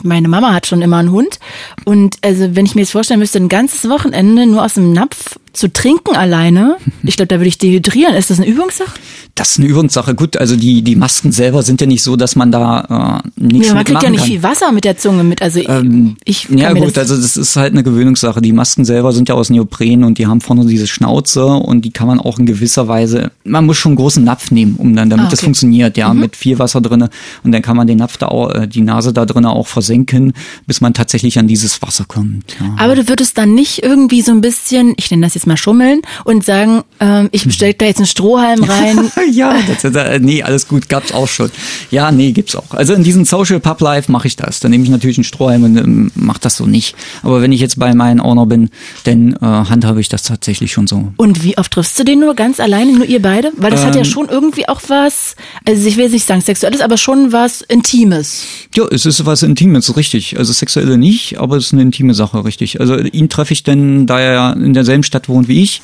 [0.03, 1.41] meine Mama hat schon immer einen Hund
[1.85, 5.39] und also wenn ich mir jetzt vorstellen müsste, ein ganzes Wochenende nur aus dem Napf
[5.53, 8.15] zu trinken alleine, ich glaube, da würde ich dehydrieren.
[8.15, 8.91] Ist das eine Übungssache?
[9.35, 10.15] Das ist eine Übungssache.
[10.15, 13.69] Gut, also die, die Masken selber sind ja nicht so, dass man da äh, nichts
[13.69, 14.29] Nee, man kriegt ja nicht kann.
[14.29, 15.41] viel Wasser mit der Zunge mit.
[15.43, 18.41] Also Ähm, ich kann ja gut, das, also das ist halt eine Gewöhnungssache.
[18.43, 21.91] Die Masken selber sind ja aus Neopren und die haben vorne diese Schnauze und die
[21.91, 25.09] kann man auch in gewisser Weise, man muss schon einen großen Napf nehmen, um dann,
[25.11, 25.47] damit Ah, das okay.
[25.47, 27.09] funktioniert, ja, mit viel Wasser drinne
[27.45, 30.33] und dann kann man den Napf da auch, äh, die Nase da drinnen auch versenken,
[30.67, 32.57] bis man tatsächlich an dieses Wasser kommt.
[32.61, 32.75] Ja.
[32.79, 36.03] aber du würdest dann nicht irgendwie so ein bisschen, ich nenne das jetzt mal schummeln
[36.25, 39.11] und sagen, ähm, ich bestelle da jetzt einen Strohhalm rein.
[39.33, 41.51] ja, das, äh, nee, alles gut, gab's auch schon.
[41.91, 42.71] Ja, nee, gibt's auch.
[42.71, 44.61] Also in diesem Social Pub Life mache ich das.
[44.61, 46.95] Dann nehme ich natürlich einen Strohhalm und ähm, mache das so nicht.
[47.23, 48.71] Aber wenn ich jetzt bei meinen Owner bin,
[49.05, 51.13] dann äh, handhabe ich das tatsächlich schon so.
[51.17, 53.53] Und wie oft triffst du den nur ganz alleine, nur ihr beide?
[53.57, 54.05] Weil das hat ja Ähm.
[54.07, 58.45] schon irgendwie auch was, also ich will jetzt nicht sagen sexuelles, aber schon was Intimes.
[58.75, 60.39] Ja, es ist was Intimes, richtig.
[60.39, 62.81] Also sexuelle nicht, aber es ist eine intime Sache, richtig.
[62.81, 65.81] Also ihn treffe ich denn, da er ja in derselben Stadt wohnt wie ich,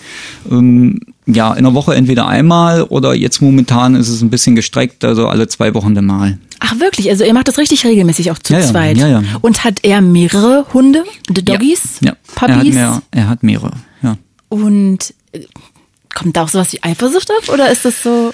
[0.51, 5.03] ähm, ja, in der Woche entweder einmal oder jetzt momentan ist es ein bisschen gestreckt,
[5.05, 6.39] also alle zwei Wochen dann mal.
[6.61, 8.97] Ach wirklich, also ihr macht das richtig regelmäßig auch zu Ja, ja, zweit.
[8.99, 9.23] ja, ja.
[9.41, 12.17] Und hat er mehrere Hunde, die Doggies, Ja, ja.
[12.37, 12.75] Er hat, Puppies?
[12.75, 14.17] mehr, er hat mehrere, ja.
[14.49, 15.41] Und äh,
[16.15, 18.33] kommt da auch sowas wie Eifersucht auf oder ist das so?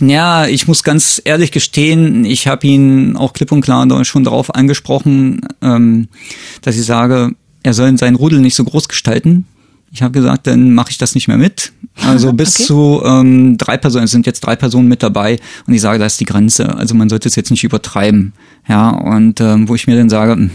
[0.00, 4.54] Ja, ich muss ganz ehrlich gestehen, ich habe ihn auch klipp und klar schon darauf
[4.54, 6.08] angesprochen, ähm,
[6.62, 9.46] dass ich sage, er soll seinen Rudel nicht so groß gestalten.
[9.90, 11.72] Ich habe gesagt, dann mache ich das nicht mehr mit.
[12.06, 12.64] Also bis Okay.
[12.64, 16.06] zu ähm, drei Personen, es sind jetzt drei Personen mit dabei und ich sage, da
[16.06, 16.76] ist die Grenze.
[16.76, 18.32] Also man sollte es jetzt nicht übertreiben.
[18.68, 20.50] Ja, und ähm, wo ich mir dann sage, hm,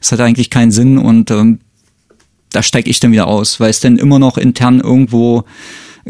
[0.00, 1.60] es hat eigentlich keinen Sinn und ähm,
[2.50, 5.44] da steige ich dann wieder aus, weil es dann immer noch intern irgendwo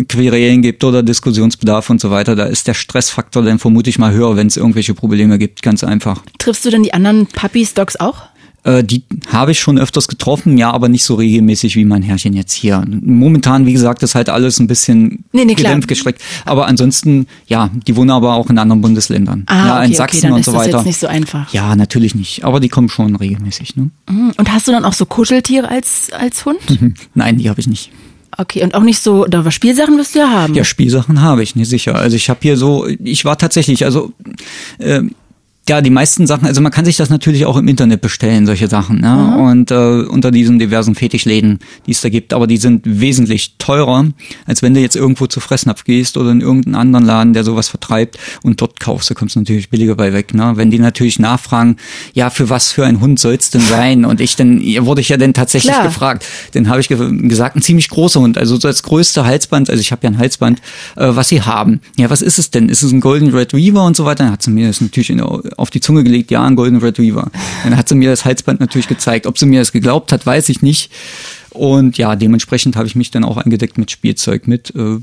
[0.09, 2.37] Querelen gibt oder Diskussionsbedarf und so weiter.
[2.37, 6.23] Da ist der Stressfaktor dann vermutlich mal höher, wenn es irgendwelche Probleme gibt, ganz einfach.
[6.39, 8.23] Triffst du denn die anderen Puppies, Dogs auch?
[8.69, 12.35] Äh, die habe ich schon öfters getroffen, ja, aber nicht so regelmäßig wie mein Herrchen
[12.35, 12.85] jetzt hier.
[12.87, 16.21] Momentan, wie gesagt, ist halt alles ein bisschen Nee, nee, gedämpft, geschreckt.
[16.45, 19.45] Aber ansonsten, ja, die wohnen aber auch in anderen Bundesländern.
[19.47, 20.77] Ah, ja, okay, in Sachsen okay, dann und ist so das weiter.
[20.79, 21.51] jetzt nicht so einfach.
[21.53, 22.45] ja, natürlich nicht.
[22.45, 23.77] Aber die kommen schon regelmäßig.
[23.77, 23.91] Ne?
[24.11, 24.33] Mhm.
[24.37, 26.59] Und hast du dann auch so Kuscheltiere als, als Hund?
[27.15, 27.91] Nein, die habe ich nicht.
[28.37, 30.55] Okay, und auch nicht so, da aber Spielsachen wirst du ja haben.
[30.55, 31.95] Ja, Spielsachen habe ich, nicht sicher.
[31.95, 34.13] Also ich habe hier so, ich war tatsächlich, also
[34.79, 35.03] äh,
[35.69, 38.69] ja, die meisten Sachen, also man kann sich das natürlich auch im Internet bestellen, solche
[38.69, 39.37] Sachen, ne?
[39.37, 44.07] Und äh, unter diesen diversen Fetischläden, die es da gibt, aber die sind wesentlich teurer,
[44.47, 47.69] als wenn du jetzt irgendwo zu Fressnapf gehst oder in irgendeinen anderen Laden, der sowas
[47.69, 50.53] vertreibt und dort kaufst, da kommst du natürlich billiger bei weg, ne?
[50.57, 51.77] Wenn die natürlich nachfragen,
[52.15, 54.05] ja, für was für ein Hund soll's denn sein?
[54.05, 55.87] Und ich dann, wurde ich ja dann tatsächlich Klar.
[55.87, 59.71] gefragt, dann habe ich ge gesagt, ein ziemlich großer Hund, also so das größte Halsband,
[59.71, 60.61] also ich habe ja ein Halsband,
[60.97, 61.81] äh, was sie haben.
[61.97, 62.69] Ja, was ist es denn?
[62.69, 64.25] Ist es ein Golden Retriever und so weiter?
[64.25, 65.21] Dann hat sie mir das natürlich in,
[65.59, 67.31] auf die Zunge gelegt, ja, ein Golden Retriever.
[67.65, 69.27] Dann hat sie mir das Halsband natürlich gezeigt.
[69.27, 70.91] Ob sie mir das geglaubt hat, weiß ich nicht.
[71.51, 74.99] Und ja, dementsprechend habe ich mich dann auch eingedeckt mit Spielzeug, mit äh,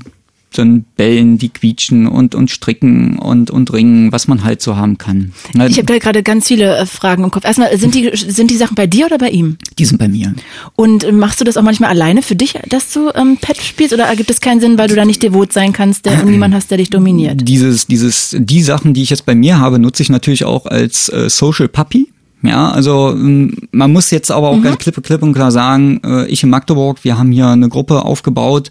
[0.52, 4.98] dann Bällen, die quietschen und, und stricken und, und ringen, was man halt so haben
[4.98, 5.32] kann.
[5.68, 7.44] Ich habe da gerade ganz viele äh, Fragen im Kopf.
[7.44, 9.58] Erstmal, sind die, sind die Sachen bei dir oder bei ihm?
[9.78, 10.34] die sind bei mir.
[10.74, 13.92] Und äh, machst du das auch manchmal alleine für dich, dass du ähm, Pet spielst?
[13.92, 16.54] Oder ergibt es keinen Sinn, weil du da nicht devot sein kannst der, und niemand
[16.54, 17.46] hast, der dich dominiert?
[17.46, 21.08] Dieses, dieses, die Sachen, die ich jetzt bei mir habe, nutze ich natürlich auch als
[21.08, 22.08] äh, Social Puppy.
[22.42, 26.26] Ja, also ähm, man muss jetzt aber auch ganz klipp, klipp und klar sagen, äh,
[26.26, 28.70] ich in Magdeburg, wir haben hier eine Gruppe aufgebaut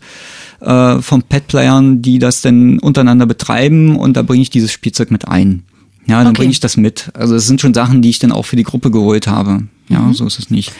[0.61, 5.27] äh, von Pet-Playern, die das dann untereinander betreiben und da bringe ich dieses Spielzeug mit
[5.27, 5.63] ein.
[6.07, 6.37] Ja, dann Okay.
[6.41, 7.09] bringe ich das mit.
[7.13, 9.63] Also es sind schon Sachen, die ich dann auch für die Gruppe geholt habe.
[9.89, 10.71] Ja, so ist es nicht.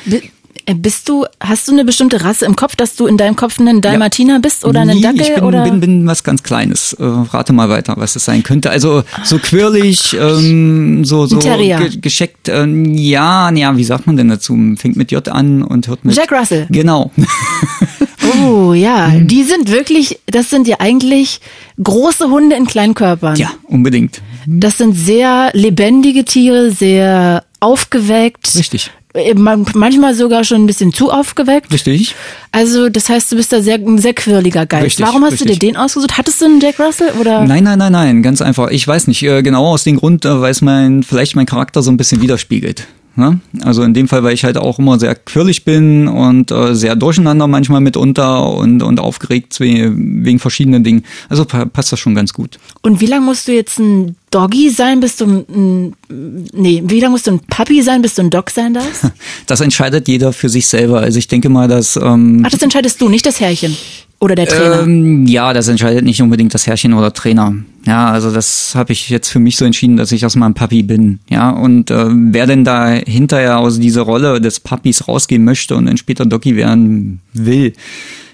[0.68, 3.60] Äh, Bist du, hast du eine bestimmte Rasse im Kopf, dass du in deinem Kopf
[3.60, 5.64] einen Dalmatiner bist oder einen Nee, Dackel ich bin, oder?
[5.64, 6.94] bin, bin was ganz Kleines.
[6.94, 8.70] Äh, rate mal weiter, was es sein könnte.
[8.72, 12.50] Also so quirlig, ähm, so so ge gescheckt.
[12.50, 14.58] Ähm, ja, ja, wie sagt man denn dazu?
[14.78, 16.68] Fängt mit J an und hört mit Jack Russell.
[16.72, 17.12] Genau.
[18.44, 19.28] Oh ja, Mhm.
[19.28, 21.40] die sind wirklich, das sind ja eigentlich
[21.82, 23.36] große Hunde in kleinen Körpern.
[23.36, 24.22] ja, unbedingt.
[24.48, 28.56] Das sind sehr lebendige Tiere, sehr aufgeweckt.
[28.56, 28.92] Richtig.
[29.14, 31.72] äh, manchmal sogar schon ein bisschen zu aufgeweckt.
[31.72, 32.16] Richtig.
[32.52, 34.86] Also das heißt, du bist da sehr, ein sehr quirliger Geist.
[34.86, 35.48] Richtig, Warum hast richtig.
[35.48, 36.18] du dir den ausgesucht?
[36.18, 37.44] Hattest du einen Jack Russell oder?
[37.46, 38.70] Nein, nein, nein, nein, ganz einfach.
[38.72, 41.82] Ich weiß nicht, äh, genau aus dem Grund, äh, weil es mein, vielleicht mein Charakter
[41.82, 42.88] so ein bisschen widerspiegelt.
[43.16, 43.40] Ne?
[43.62, 46.96] Also in dem Fall, weil ich halt auch immer sehr quirlig bin und äh, sehr
[46.96, 51.04] durcheinander manchmal mitunter und, und aufgeregt wegen, verschiedenen Dingen.
[51.30, 52.60] Also pa passt das schon ganz gut.
[52.82, 57.12] Und wie lange musst du jetzt ein Doggy sein, bis du ein, nee, wie lange
[57.12, 59.06] musst du ein Puppy sein, bis du ein Dog sein darfst?
[59.48, 61.00] Das entscheidet jeder für sich selber.
[61.00, 63.78] Also ich denke mal, dass ähm, Ach, das entscheidest du, nicht das Herrchen
[64.20, 64.82] oder der Trainer.
[64.82, 67.56] Ähm, ja, das entscheidet nicht unbedingt das Herrchen oder Trainer.
[67.86, 70.84] Ja, also das habe ich jetzt für mich so entschieden, dass ich aus meinem Papi
[70.84, 71.20] bin.
[71.30, 75.86] Ja, und äh, wer denn da hinterher aus dieser Rolle des Papis rausgehen möchte und
[75.86, 77.72] dann später Doggy werden will,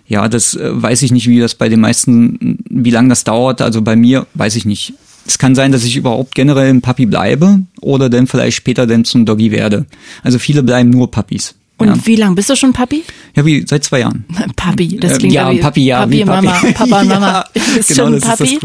[0.08, 3.62] ja, das äh, weiß ich nicht, wie das bei den meisten, wie lange das dauert.
[3.62, 4.94] Also bei mir weiß ich nicht.
[5.26, 9.06] Es kann sein, dass ich überhaupt generell ein Papi bleibe oder dann vielleicht später dann
[9.06, 9.86] zum Doggy werde.
[10.24, 11.56] Also viele bleiben nur Papis.
[11.78, 12.06] Und ja.
[12.06, 13.04] wie lang bist du schon Papi?
[13.36, 14.26] Ja, wie seit zwei Jahren.
[14.56, 16.46] Papi, das klingt ja, wie Papi, ja, Papi wie Papi.
[16.46, 17.28] Mama, Papa und Mama.
[17.32, 18.60] Ja, Du bist genau, schon das ist das Papi.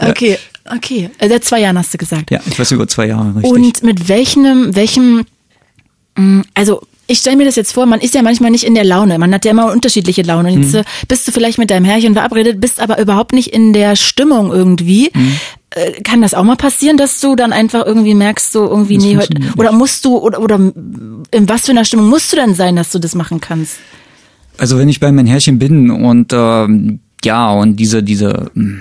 [0.00, 0.08] Ja.
[0.08, 0.38] Okay,
[0.76, 1.10] okay.
[1.18, 2.30] Äh, Seit zwei Jahren hast du gesagt.
[2.30, 3.50] Ja, etwas über zwei Jahre, richtig.
[3.50, 5.24] Und mit welchem, welchem,
[6.16, 8.84] mh, also ich stelle mir das jetzt vor, man ist ja manchmal nicht in der
[8.84, 10.52] Laune, man hat ja immer unterschiedliche Laune.
[10.52, 13.96] Jetzt äh, bist du vielleicht mit deinem Herrchen verabredet, bist aber überhaupt nicht in der
[13.96, 15.10] Stimmung irgendwie.
[15.12, 15.36] Mhm.
[15.70, 19.04] Äh, Kann das auch mal passieren, dass du dann einfach irgendwie merkst, so irgendwie, Das
[19.04, 22.54] nee, heute, oder musst du, oder, oder in was für einer Stimmung musst du denn
[22.54, 23.78] sein, dass du das machen kannst?
[24.58, 28.78] Also wenn ich bei meinem Herrchen bin und ähm, ja, und diese, diese, mh,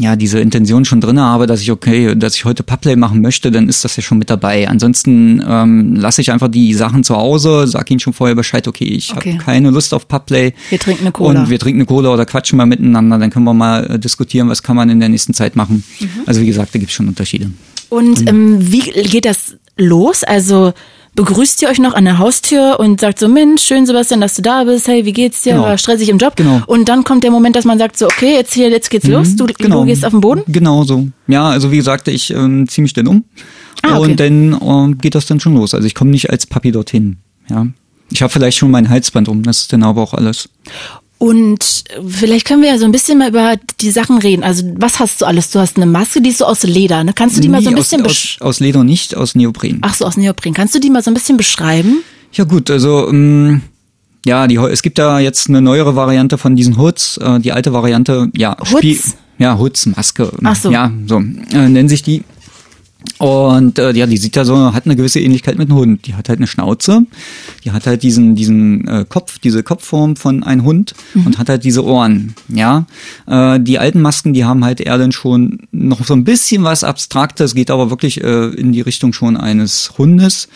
[0.00, 3.50] ja, diese Intention schon drin habe, dass ich okay, dass ich heute Pubplay machen möchte,
[3.50, 4.68] dann ist das ja schon mit dabei.
[4.68, 8.84] Ansonsten ähm, lasse ich einfach die Sachen zu Hause, sag ihnen schon vorher Bescheid, okay,
[8.84, 9.32] ich Okay.
[9.32, 10.52] habe keine Lust auf Pubplay.
[10.70, 11.42] Wir trinken eine Cola.
[11.42, 14.48] Und wir trinken eine Cola oder quatschen mal miteinander, dann können wir mal äh, diskutieren,
[14.48, 15.82] was kann man in der nächsten Zeit machen.
[15.98, 16.08] Mhm.
[16.26, 17.50] Also wie gesagt, da gibt's schon Unterschiede.
[17.88, 20.22] Und ähm, wie geht das los?
[20.22, 20.74] Also
[21.18, 24.42] begrüßt ihr euch noch an der Haustür und sagt so, Mensch, schön Sebastian, dass du
[24.42, 24.86] da bist.
[24.86, 25.54] Hey, wie geht's dir?
[25.54, 25.64] Genau.
[25.64, 26.36] War stressig im Job?
[26.36, 26.62] Genau.
[26.66, 29.34] Und dann kommt der Moment, dass man sagt so, okay, jetzt hier, jetzt geht's los.
[29.34, 30.42] Du, du gehst auf den Boden.
[30.46, 31.08] Genau so.
[31.26, 33.24] Ja, also wie gesagt, ich ähm, ziehe mich dann um
[33.82, 34.10] Ah, okay.
[34.10, 35.74] und dann ähm, geht das dann schon los.
[35.74, 37.16] Also ich komme nicht als Papi dorthin.
[37.50, 37.66] Ja,
[38.10, 39.42] ich habe vielleicht schon mein Halsband um.
[39.42, 40.48] Das ist dann aber auch alles.
[41.18, 44.44] Und vielleicht können wir ja so ein bisschen mal über die Sachen reden.
[44.44, 45.50] Also was hast du alles?
[45.50, 47.02] Du hast eine Maske, die ist so aus Leder.
[47.02, 47.12] Ne?
[47.12, 49.78] Kannst du die mal so ein Nee, bisschen aus, aus, aus Leder nicht, aus Neopren.
[49.82, 50.54] Ach so, aus Neopren.
[50.54, 52.02] Kannst du die mal so ein bisschen beschreiben?
[52.32, 53.62] Ja gut, also ähm,
[54.26, 57.16] ja, die, es gibt da jetzt eine neuere Variante von diesen Hoods.
[57.16, 59.16] Äh, die alte Variante, ja, Hoods?
[59.38, 60.30] ja, Hoods, Maske.
[60.44, 60.70] Ach so.
[60.70, 62.22] Ja, so äh, nennen sich die.
[63.18, 66.06] Und äh, ja, die sieht ja so, hat eine gewisse Ähnlichkeit mit einem Hund.
[66.06, 67.06] Die hat halt eine Schnauze,
[67.64, 70.94] die hat halt diesen diesen äh, Kopf, diese Kopfform von einem Hund
[71.24, 72.34] und hat halt diese Ohren.
[72.48, 72.86] Ja,
[73.26, 76.84] äh, die alten Masken, die haben halt eher dann schon noch so ein bisschen was
[76.84, 80.48] Abstraktes, geht aber wirklich äh, in die Richtung schon eines Hundes.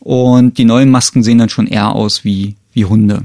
[0.00, 3.22] Und die neuen Masken sehen dann schon eher aus wie wie Hunde.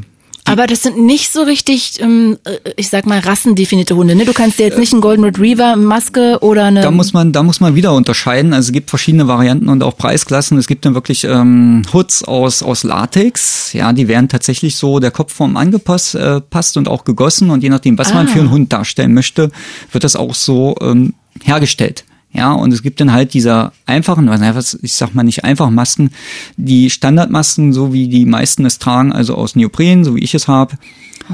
[0.50, 4.16] Aber das sind nicht so richtig, ähm, äh, ich sag mal, rassendefinierte Hunde.
[4.16, 4.26] Ne?
[4.26, 6.82] Du kannst dir jetzt nicht einen Golden Retriever, Maske oder eine.
[6.82, 8.54] Da muss man, da muss man wieder unterscheiden.
[8.54, 10.58] Also es gibt verschiedene Varianten und auch Preisklassen.
[10.58, 13.74] Es gibt dann wirklich ähm, Hoods aus aus Latex.
[13.74, 17.50] Ja, die werden tatsächlich so der Kopfform angepasst äh, passt und auch gegossen.
[17.50, 18.30] Und je nachdem, was man Ah.
[18.30, 19.52] für einen Hund darstellen möchte,
[19.92, 22.04] wird das auch so ähm, hergestellt.
[22.32, 26.12] Ja, und es gibt dann halt diese einfachen, was ich sag mal nicht einfach Masken,
[26.58, 30.48] die Standardmasken, so wie die meisten es tragen, also aus Neopren, so wie ich es
[30.48, 30.78] habe.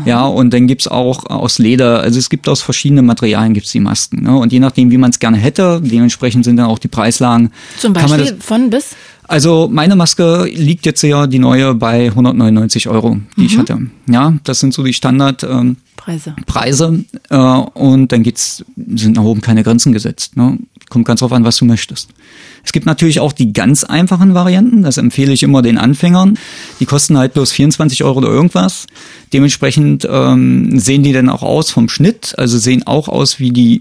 [0.03, 3.79] Ja, und dann gibt's auch aus Leder, also es gibt aus verschiedenen Materialien gibt's die
[3.79, 4.23] Masken.
[4.23, 4.37] Ne?
[4.37, 7.51] Und je nachdem, wie man es gerne hätte, dementsprechend sind dann auch die Preislagen.
[7.77, 8.95] zum Beispiel das, von bis?
[9.27, 13.87] also meine Maske liegt jetzt ja die neue bei 199 Euro, die ich hatte.
[14.09, 15.43] Ja, das sind so die Standard.
[15.43, 16.35] Ähm, Preise.
[16.45, 18.63] Preise äh, und dann geht's,
[18.95, 20.37] sind nach oben keine Grenzen gesetzt.
[20.37, 20.59] Ne?
[20.89, 22.09] Kommt ganz drauf an, was du möchtest.
[22.63, 26.37] Es gibt natürlich auch die ganz einfachen Varianten, das empfehle ich immer den Anfängern.
[26.79, 28.85] Die kosten halt bloß 24 Euro oder irgendwas.
[29.33, 33.79] Dementsprechend ähm, sehen die dann auch aus vom Schnitt, also sehen auch aus wie die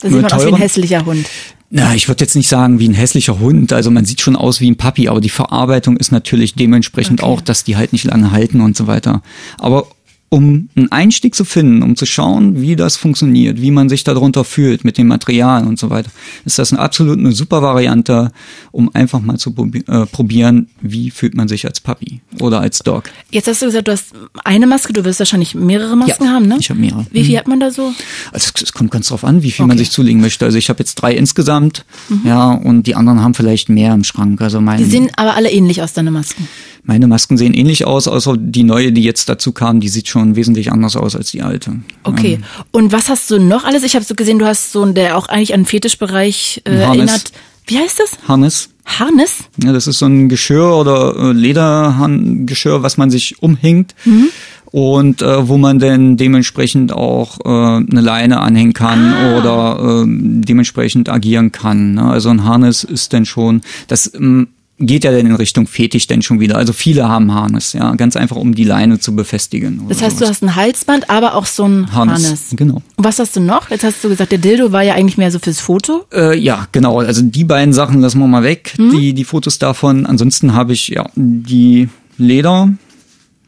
[0.00, 1.26] Da sieht man aus wie ein hässlicher Hund.
[1.70, 3.72] na, ich würde jetzt nicht sagen wie ein hässlicher Hund.
[3.72, 7.30] Also man sieht schon aus wie ein Papi, aber die Verarbeitung ist natürlich dementsprechend Okay.
[7.30, 9.22] auch, dass die halt nicht lange halten und so weiter.
[9.58, 9.86] Aber
[10.30, 14.42] um einen Einstieg zu finden, um zu schauen, wie das funktioniert, wie man sich darunter
[14.44, 16.10] fühlt mit dem Material und so weiter,
[16.44, 18.32] ist das eine absolut eine super Variante,
[18.72, 19.54] um einfach mal zu
[19.86, 23.04] äh, probieren, wie fühlt man sich als Papi oder als Dog.
[23.30, 24.06] Jetzt hast du gesagt, du hast
[24.42, 26.56] eine Maske, du wirst wahrscheinlich mehrere Masken Ja, haben, ne?
[26.58, 27.06] ich habe mehrere.
[27.12, 27.92] Wie viel hat man da so?
[28.32, 29.84] Also es- kommt ganz drauf an, wie viel man Okay.
[29.84, 30.44] sich zulegen möchte.
[30.44, 31.84] Also ich habe jetzt drei insgesamt,
[32.24, 34.40] ja, und die anderen haben vielleicht mehr im Schrank.
[34.40, 36.48] Also mein, Die sehen aber alle ähnlich aus, deine Masken.
[36.86, 40.13] Meine Masken sehen ähnlich aus, außer die neue, die jetzt dazu kam, die sieht schon
[40.14, 41.76] wesentlich anders aus als die alte.
[42.02, 42.38] Okay.
[42.70, 43.82] Und was hast du noch alles?
[43.82, 46.76] Ich habe so gesehen, du hast so, einen, der auch eigentlich an den Fetischbereich äh,
[46.76, 47.32] erinnert.
[47.66, 48.28] Wie heißt das?
[48.28, 48.68] Harness.
[48.84, 49.38] Harness?
[49.62, 53.94] Ja, das ist so ein Geschirr oder äh, Ledergeschirr, was man sich umhängt.
[54.04, 54.28] Mhm.
[54.66, 59.38] Und äh, wo man dann dementsprechend auch äh, eine Leine anhängen kann Ah.
[59.38, 61.94] oder äh, dementsprechend agieren kann.
[61.94, 62.02] Ne?
[62.02, 66.20] Also ein Harness ist dann schon, das ähm, geht ja dann in Richtung Fetisch dann
[66.22, 66.56] schon wieder.
[66.56, 69.82] Also viele haben Harness, ja, ganz einfach um die Leine zu befestigen.
[69.88, 70.30] Das heißt, du sowas.
[70.30, 72.42] hast ein Halsband, aber auch so ein Harness, Harness.
[72.56, 72.82] genau.
[72.96, 73.70] Und was hast du noch?
[73.70, 76.04] Jetzt hast du gesagt, der Dildo war ja eigentlich mehr so fürs Foto.
[76.12, 76.98] Äh, ja, genau.
[76.98, 78.90] Also die beiden Sachen lassen wir mal weg, Hm?
[78.90, 80.06] die, die Fotos davon.
[80.06, 82.70] Ansonsten habe ich ja die Leder,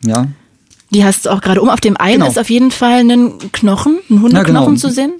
[0.04, 0.28] ja.
[0.96, 1.68] Die hast du auch gerade um.
[1.68, 2.28] Auf dem einen Genau.
[2.28, 4.74] ist auf jeden Fall ein Knochen, ein Hundeknochen Ja, genau.
[4.76, 5.12] zu sehen.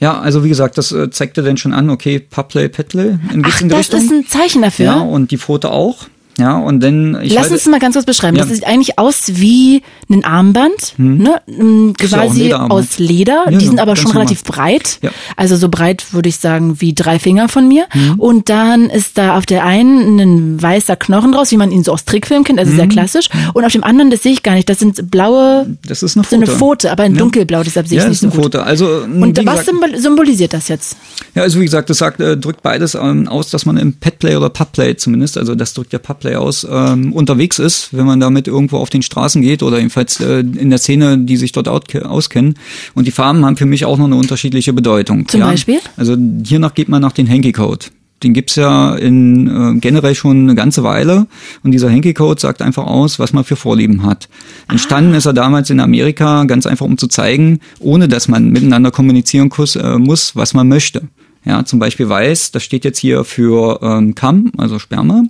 [0.00, 3.60] Ja, also wie gesagt, das äh, zeigte dann schon an, okay, Puplay, Petlay, ein Ach,
[3.62, 4.00] das Richtung.
[4.00, 4.84] ist ein Zeichen dafür.
[4.86, 6.08] ja, und die Pfote auch.
[6.40, 8.36] Ja, und dann ich Lass halte- uns mal ganz kurz beschreiben.
[8.36, 8.44] Ja.
[8.44, 11.40] Das sieht eigentlich aus wie ein Armband, ne?
[11.46, 12.72] Ähm, Ist ja quasi Lederarmband.
[12.90, 13.42] aus Leder.
[13.46, 14.22] Ja, die ja, sind aber ganz schon normal.
[14.26, 14.98] relativ breit.
[15.02, 15.10] Ja.
[15.36, 17.84] Also so breit würde ich sagen wie drei Finger von mir.
[17.94, 18.14] Mhm.
[18.18, 21.92] Und dann ist da auf der einen ein weißer Knochen draus, wie man ihn so
[21.92, 22.90] aus Trickfilmen kennt, also sehr Mhm.
[22.90, 23.28] klassisch.
[23.54, 26.24] Und auf dem anderen, das sehe ich gar nicht, das sind blaue, das ist eine
[26.24, 26.58] so eine Pfote.
[26.58, 28.54] Pfote, aber in dunkelblau, deshalb sehe ich Ja, es ist nicht so eine gut.
[28.54, 28.64] Pfote.
[28.64, 30.96] Also m, Und was gesagt, symbol- symbolisiert das jetzt?
[31.34, 34.36] Ja, also wie gesagt, das sagt, äh, drückt beides ähm, aus, dass man im Petplay
[34.36, 38.48] oder Pubplay zumindest, also das drückt ja Pubplay aus, ähm, unterwegs ist, wenn man damit
[38.48, 42.54] irgendwo auf den Straßen geht oder jedenfalls äh, in der Szene, die sich dort auskennen.
[42.94, 45.28] Und die Farben haben für mich auch noch eine unterschiedliche Bedeutung.
[45.28, 45.46] Zum ja?
[45.46, 45.78] Beispiel?
[45.96, 47.86] Also hiernach geht man nach den Hanky-Code.
[48.22, 51.26] Den gibt's ja in äh, generell schon eine ganze Weile
[51.62, 54.28] und dieser Hanky-Code sagt einfach aus, was man für Vorlieben hat.
[54.68, 58.90] Entstanden ist er damals in Amerika ganz einfach, um zu zeigen, ohne dass man miteinander
[58.90, 61.02] kommunizieren äh, muss, was man möchte.
[61.44, 65.22] Ja, zum Beispiel weiß, das steht jetzt hier für ähm, Kam, also Sperma,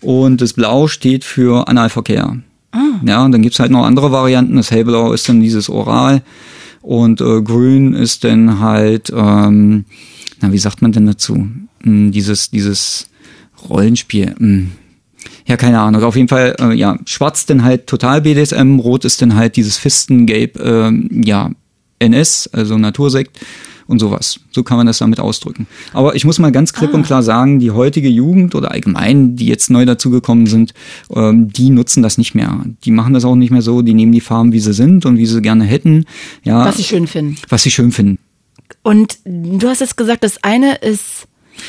[0.00, 2.38] und das Blau steht für Analverkehr.
[3.04, 4.56] Ja, und dann gibt's halt noch andere Varianten.
[4.56, 6.22] Das hellblau ist dann dieses Oral
[6.82, 9.84] und äh, grün ist dann halt, ähm,
[10.40, 11.48] na, wie sagt man denn dazu?
[11.82, 13.08] Hm, dieses, dieses
[13.68, 14.34] Rollenspiel.
[14.38, 14.72] Hm.
[15.46, 16.02] Ja, keine Ahnung.
[16.02, 19.76] Auf jeden Fall, äh, ja, schwarz dann halt total BDSM, rot ist dann halt dieses
[19.76, 21.50] Fistengelb, ähm, ja,
[21.98, 23.38] NS, also Natursekt
[23.88, 24.38] und sowas.
[24.52, 25.66] So kann man das damit ausdrücken.
[25.92, 29.46] Aber ich muss mal ganz klipp und klar sagen, die heutige Jugend oder allgemein, die
[29.46, 30.74] jetzt neu dazugekommen sind,
[31.12, 32.60] ähm, die nutzen das nicht mehr.
[32.84, 35.16] Die machen das auch nicht mehr so, die nehmen die Farben, wie sie sind und
[35.18, 36.04] wie sie gerne hätten.
[36.44, 37.36] Ja, Was sie schön finden.
[37.48, 38.18] was sie schön finden.
[38.82, 41.26] Und du hast jetzt gesagt, das eine ist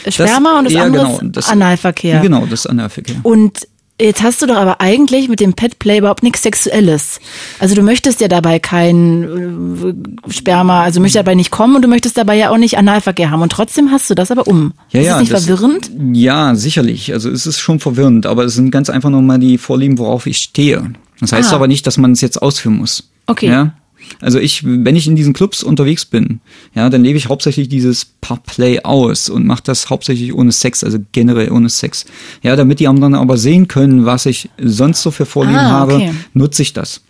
[0.08, 2.20] Sperma und das ja, andere genau, ist das- Analverkehr.
[2.20, 3.16] Genau, das Analverkehr.
[3.24, 3.68] Und
[4.00, 7.20] jetzt hast du doch aber eigentlich mit dem Petplay überhaupt nichts Sexuelles.
[7.60, 9.94] Also du möchtest ja dabei kein
[10.28, 12.78] äh, Sperma, also du möchtest dabei nicht kommen und du möchtest dabei ja auch nicht
[12.78, 13.42] Analverkehr haben.
[13.42, 14.74] Und trotzdem hast du das aber um.
[14.92, 15.92] Ja, ist ja, das nicht das- verwirrend?
[16.14, 17.14] Ja, sicherlich.
[17.14, 20.38] Also es ist schon verwirrend, aber es sind ganz einfach nochmal die Vorlieben, worauf ich
[20.38, 20.94] stehe.
[21.20, 21.56] Das heißt Ah.
[21.56, 23.10] aber nicht, dass man es jetzt ausführen muss.
[23.28, 23.48] Okay.
[23.50, 23.74] Ja?
[24.22, 26.42] Also ich, wenn ich in diesen Clubs unterwegs bin,
[26.74, 30.98] ja, dann lebe ich hauptsächlich dieses Paar-Play aus und mache das hauptsächlich ohne Sex, also
[31.12, 32.06] generell ohne Sex.
[32.42, 35.96] Ja, damit die anderen aber sehen können, was ich sonst so für Vorlieben Ah, habe,
[35.96, 36.14] okay.
[36.34, 37.02] nutze ich das.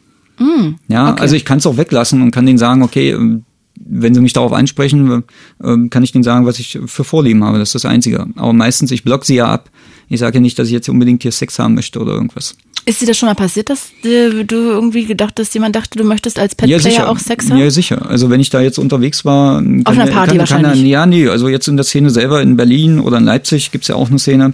[0.88, 1.21] Ja, okay.
[1.21, 3.43] also ich kann es auch weglassen und kann denen sagen, okay, ähm,
[3.75, 5.23] wenn sie mich darauf ansprechen,
[5.63, 7.60] ähm, kann ich denen sagen, was ich für Vorlieben habe.
[7.60, 8.28] Das ist das Einzige.
[8.36, 9.69] Aber meistens, ich block sie ja ab.
[10.10, 12.56] Ich sage ja nicht, dass ich jetzt unbedingt hier Sex haben möchte oder irgendwas.
[12.89, 16.39] Ist dir das schon mal passiert, dass du irgendwie gedacht hast, jemand dachte, du möchtest
[16.39, 17.60] als Petplayer auch Sex haben?
[17.60, 18.10] Ja, sicher.
[18.10, 19.58] Also wenn ich da jetzt unterwegs war.
[19.62, 20.89] Kann, Auf einer Party kann, kann, wahrscheinlich.
[20.89, 23.95] Ja, nee, also jetzt in der Szene selber in Berlin oder in Leipzig gibt's ja
[23.95, 24.54] auch eine Szene.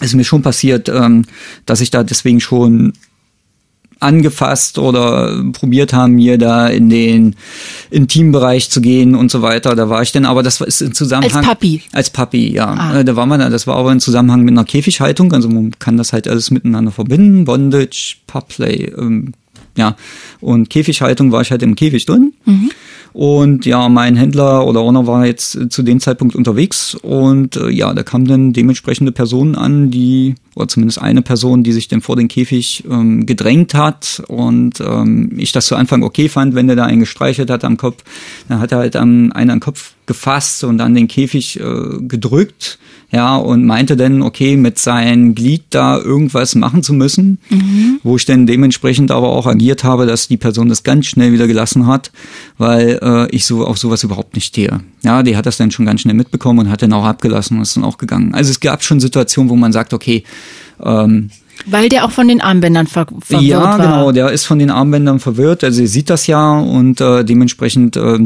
[0.00, 1.26] Ist mir schon passiert, ähm,
[1.66, 2.94] dass ich da deswegen schon
[4.04, 7.36] angefasst oder probiert haben, mir da in den
[7.90, 9.74] Intimbereich zu gehen und so weiter.
[9.74, 11.38] Da war ich dann, aber das ist im Zusammenhang.
[11.38, 11.82] Als Papi?
[11.92, 12.66] Als Papi, ja.
[12.66, 13.00] Ah.
[13.00, 15.32] Äh, Da war man, das war aber im Zusammenhang mit einer Käfighaltung.
[15.32, 17.44] Also man kann das halt alles miteinander verbinden.
[17.44, 19.32] Bondage, Pubplay, ähm,
[19.76, 19.96] ja.
[20.40, 22.32] Und Käfighaltung war ich halt im Käfig drin.
[23.12, 27.94] Und ja, mein Händler oder Owner war jetzt zu dem Zeitpunkt unterwegs und äh, ja,
[27.94, 32.16] da kamen dann dementsprechende Personen an, die, oder zumindest eine Person, die sich dann vor
[32.16, 36.76] den Käfig ähm, gedrängt hat und ähm, ich das zu Anfang okay fand, wenn der
[36.76, 38.04] da einen gestreichelt hat am Kopf,
[38.48, 42.78] dann hat er halt am, einen am Kopf gefasst und an den Käfig äh, gedrückt,
[43.14, 47.38] ja, und meinte dann, okay, mit seinem Glied da irgendwas machen zu müssen,
[48.02, 51.46] wo ich dann dementsprechend aber auch agiert habe, dass die Person das ganz schnell wieder
[51.46, 52.10] gelassen hat,
[52.58, 54.80] weil äh, ich so auf sowas überhaupt nicht stehe.
[55.02, 57.62] Ja, die hat das dann schon ganz schnell mitbekommen und hat dann auch abgelassen und
[57.62, 58.34] ist dann auch gegangen.
[58.34, 60.24] Also es gab schon Situationen, wo man sagt, okay,
[60.82, 61.30] ähm,
[61.66, 63.78] Weil der auch von den Armbändern ver verwirrt ja, war.
[63.78, 67.96] genau, der ist von den Armbändern verwirrt, also er sieht das ja und äh, dementsprechend
[67.96, 68.18] äh,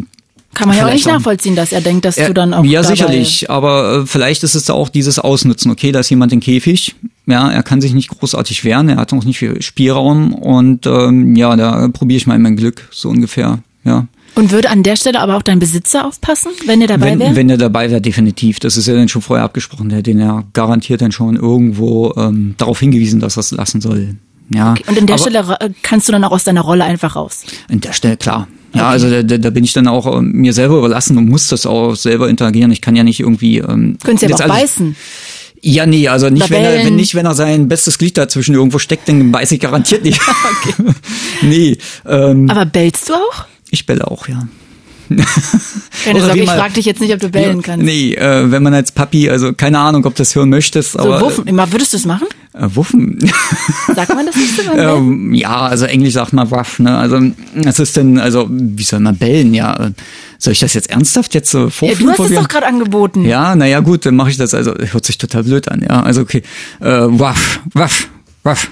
[0.54, 2.82] Kann man ja auch nicht nachvollziehen, dass er denkt, dass ja, du dann auch Ja,
[2.82, 5.70] sicherlich, aber äh, vielleicht ist es da auch dieses Ausnutzen.
[5.70, 9.12] Okay, da ist jemand im Käfig, ja, er kann sich nicht großartig wehren, er hat
[9.12, 13.58] auch nicht viel Spielraum und ähm, ja, da probiere ich mal mein Glück, so ungefähr,
[13.84, 14.06] ja.
[14.38, 17.34] Und würde an der Stelle aber auch dein Besitzer aufpassen, wenn er dabei wäre?
[17.34, 18.60] Wenn er dabei wäre, definitiv.
[18.60, 19.88] Das ist ja dann schon vorher abgesprochen.
[19.88, 23.80] Der hat den ja garantiert dann schon irgendwo ähm, darauf hingewiesen, dass er es lassen
[23.80, 24.14] soll.
[24.54, 24.74] Ja.
[24.74, 24.84] Okay.
[24.86, 25.22] Und an der aber
[25.56, 27.46] Stelle kannst du dann auch aus deiner Rolle einfach raus?
[27.68, 28.46] An der Stelle, klar.
[28.74, 28.90] Ja, okay.
[28.92, 31.96] also da, da bin ich dann auch äh, mir selber überlassen und muss das auch
[31.96, 32.70] selber interagieren.
[32.70, 33.58] Ich kann ja nicht irgendwie.
[33.58, 34.94] Ähm, Sie aber auch beißen?
[35.62, 38.78] Ja, nee, also nicht, wenn er, wenn nicht, wenn er sein bestes Glied dazwischen irgendwo
[38.78, 40.20] steckt, dann beiß ich garantiert nicht.
[41.42, 41.76] nee.
[42.06, 43.46] Ähm, aber bellst du auch?
[43.70, 44.48] Ich belle auch, ja.
[46.04, 47.84] Keine Sorge, ich frage dich jetzt nicht, ob du bellen kannst.
[47.84, 50.92] Nee, äh, wenn man als Papi, also keine Ahnung, ob du das hören möchtest.
[50.92, 52.26] So aber, wuffen, immer würdest du es machen?
[52.52, 53.18] Äh, wuffen.
[53.94, 56.96] Sagt man das nicht so ähm, Ja, also Englisch sagt man waff, ne?
[56.96, 57.20] Also
[57.54, 59.90] was ist denn, also wie soll man bellen, ja?
[60.38, 62.10] Soll ich das jetzt ernsthaft jetzt so vorführen?
[62.10, 63.24] Ja, du hast es doch gerade angeboten.
[63.24, 66.02] Ja, naja gut, dann mache ich das, also hört sich total blöd an, ja.
[66.02, 66.42] Also okay,
[66.80, 68.08] äh, waff, waff,
[68.42, 68.68] waff.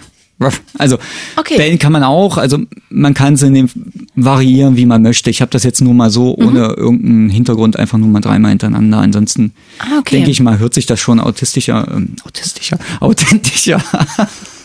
[0.76, 0.99] Also
[1.36, 1.57] okay.
[1.57, 2.59] bellen kann man auch, also
[2.90, 3.70] man kann es in dem
[4.17, 5.31] variieren, wie man möchte.
[5.31, 6.47] Ich habe das jetzt nur mal so mhm.
[6.47, 8.99] ohne irgendeinen Hintergrund einfach nur mal dreimal hintereinander.
[8.99, 10.17] Ansonsten ah, okay.
[10.17, 13.83] denke ich mal, hört sich das schon autistischer, ähm, autistischer, authentischer,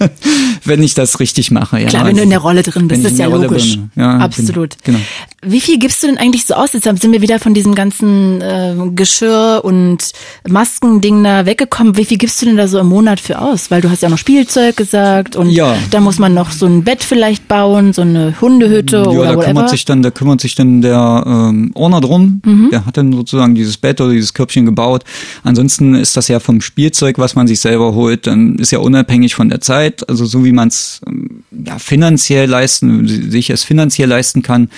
[0.65, 1.79] wenn ich das richtig mache.
[1.79, 1.87] Ja.
[1.87, 3.77] Klar, wenn du in der Rolle drin bist, ist ja logisch.
[3.95, 4.75] Ja, Absolut.
[4.83, 4.99] Genau.
[5.43, 6.73] Wie viel gibst du denn eigentlich so aus?
[6.73, 10.11] Jetzt sind wir wieder von diesem ganzen äh, Geschirr und
[10.47, 11.97] Maskending da weggekommen.
[11.97, 13.71] Wie viel gibst du denn da so im Monat für aus?
[13.71, 15.75] Weil du hast ja noch Spielzeug gesagt und ja.
[15.89, 19.29] da muss man noch so ein Bett vielleicht bauen, so eine Hundehütte ja, oder da
[19.29, 19.45] whatever.
[19.45, 22.41] kümmert sich dann, da kümmert sich dann der ähm, Ordner drum.
[22.45, 22.69] Mhm.
[22.71, 25.03] Der hat dann sozusagen dieses Bett oder dieses Körbchen gebaut.
[25.43, 29.33] Ansonsten ist das ja vom Spielzeug, was man sich selber holt, dann ist ja unabhängig
[29.33, 29.90] von der Zeit.
[30.07, 34.69] Also so wie man es ähm, ja, finanziell leisten, sich es finanziell leisten kann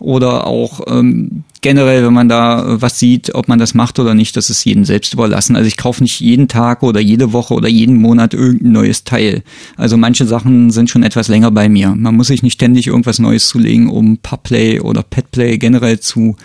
[0.00, 4.14] oder auch ähm, generell, wenn man da äh, was sieht, ob man das macht oder
[4.14, 5.56] nicht, das ist jedem selbst überlassen.
[5.56, 9.42] Also ich kaufe nicht jeden Tag oder jede Woche oder jeden Monat irgendein neues Teil.
[9.76, 11.94] Also manche Sachen sind schon etwas länger bei mir.
[11.96, 16.36] Man muss sich nicht ständig irgendwas Neues zulegen, um Pubplay oder Petplay generell zu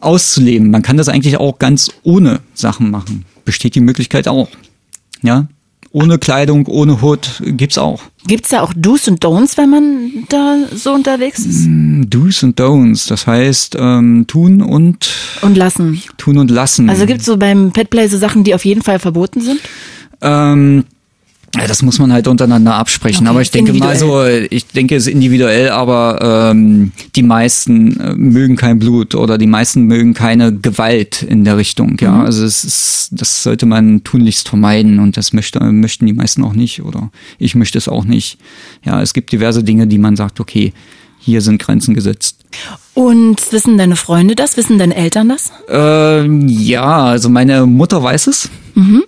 [0.00, 0.70] auszuleben.
[0.70, 3.24] Man kann das eigentlich auch ganz ohne Sachen machen.
[3.44, 4.48] Besteht die Möglichkeit auch.
[5.22, 5.48] Ja,
[5.90, 8.02] ohne Kleidung, ohne Hut gibt's auch.
[8.26, 11.66] Gibt's da auch Do's und Don'ts, wenn man da so unterwegs ist?
[11.66, 15.08] Mm, Do's und Don'ts, das heißt ähm, tun und
[15.42, 16.02] und lassen.
[16.18, 16.90] Tun und lassen.
[16.90, 19.60] Also gibt's so beim Petplay so Sachen, die auf jeden Fall verboten sind?
[20.20, 20.84] Ähm,
[21.52, 23.26] das muss man halt untereinander absprechen.
[23.26, 27.98] Okay, aber ich denke mal so, ich denke es ist individuell, aber ähm, die meisten
[27.98, 31.96] äh, mögen kein Blut oder die meisten mögen keine Gewalt in der Richtung.
[32.00, 32.20] Ja, mhm.
[32.20, 36.52] also es ist, das sollte man tunlichst vermeiden und das möchte, möchten die meisten auch
[36.52, 38.38] nicht oder ich möchte es auch nicht.
[38.84, 40.72] Ja, es gibt diverse Dinge, die man sagt, okay,
[41.18, 42.36] hier sind Grenzen gesetzt.
[42.94, 44.56] Und wissen deine Freunde das?
[44.56, 45.52] Wissen deine Eltern das?
[45.68, 48.48] Ähm, ja, also meine Mutter weiß es.
[48.74, 49.04] Mhm.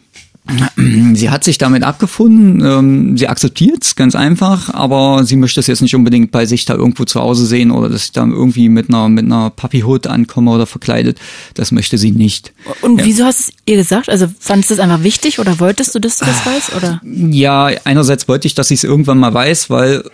[1.14, 5.66] Sie hat sich damit abgefunden, ähm, sie akzeptiert es ganz einfach, aber sie möchte es
[5.66, 8.68] jetzt nicht unbedingt bei sich da irgendwo zu Hause sehen oder dass ich da irgendwie
[8.68, 11.18] mit einer mit einer Puppyhood ankomme oder verkleidet.
[11.54, 12.52] Das möchte sie nicht.
[12.82, 13.06] Und ja.
[13.06, 14.08] wieso hast du es ihr gesagt?
[14.08, 16.76] Also fandest du es einfach wichtig oder wolltest du, dass du das weißt?
[16.76, 17.00] Oder?
[17.04, 20.04] Ja, einerseits wollte ich, dass ich es irgendwann mal weiß, weil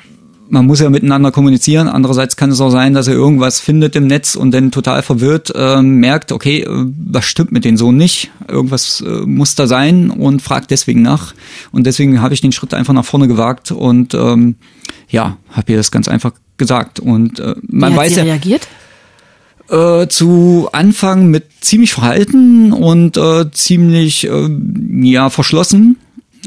[0.49, 1.89] man muss ja miteinander kommunizieren.
[1.89, 5.53] Andererseits kann es auch sein, dass er irgendwas findet im Netz und dann total verwirrt
[5.55, 8.31] äh, merkt, okay, äh, was stimmt mit den Sohn nicht?
[8.49, 11.35] Irgendwas äh, muss da sein und fragt deswegen nach.
[11.73, 14.57] Und deswegen habe ich den Schritt einfach nach vorne gewagt und ähm,
[15.09, 17.01] ja, habe ihr das ganz einfach gesagt.
[17.01, 18.25] Und äh, man Wie hat weiß sie ja.
[18.25, 18.69] reagiert?
[19.69, 24.49] Äh, zu Anfang mit ziemlich verhalten und äh, ziemlich äh,
[25.03, 25.97] ja verschlossen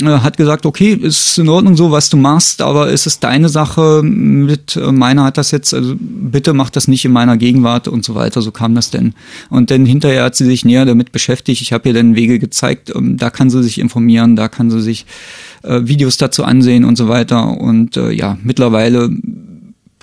[0.05, 4.01] hat gesagt, okay, ist in Ordnung so, was du machst, aber ist es deine Sache
[4.03, 8.05] mit äh, meiner hat das jetzt, also bitte mach das nicht in meiner Gegenwart und
[8.05, 9.13] so weiter, so kam das denn.
[9.49, 12.91] Und dann hinterher hat sie sich näher damit beschäftigt, ich habe ihr dann Wege gezeigt,
[12.95, 15.05] ähm, da kann sie sich informieren, da kann sie sich
[15.63, 19.09] äh, Videos dazu ansehen und so weiter und äh, ja, mittlerweile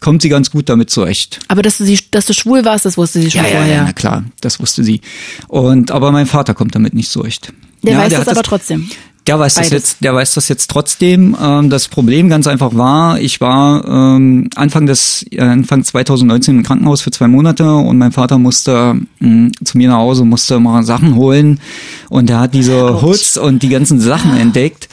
[0.00, 1.40] kommt sie ganz gut damit zurecht.
[1.48, 3.74] Aber dass du, sie, dass du schwul warst, das wusste sie schon ja, vorher.
[3.74, 5.00] Ja, na klar, das wusste sie.
[5.48, 7.52] Und aber mein Vater kommt damit nicht zurecht.
[7.82, 8.88] Der ja, weiß der das aber trotzdem.
[9.26, 9.70] Der weiß Beides.
[9.70, 11.36] das jetzt, der weiß das jetzt trotzdem.
[11.40, 16.62] Ähm, das Problem ganz einfach war, ich war ähm, Anfang des äh, Anfang 2019 im
[16.62, 20.84] Krankenhaus für zwei Monate und mein Vater musste mh, zu mir nach Hause, musste mal
[20.84, 21.60] Sachen holen
[22.08, 24.88] und er hat diese Hoods und die ganzen Sachen entdeckt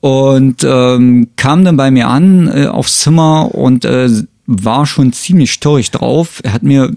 [0.00, 4.08] und ähm, kam dann bei mir an äh, aufs Zimmer und äh,
[4.46, 6.40] war schon ziemlich störrig drauf.
[6.42, 6.92] Er hat mir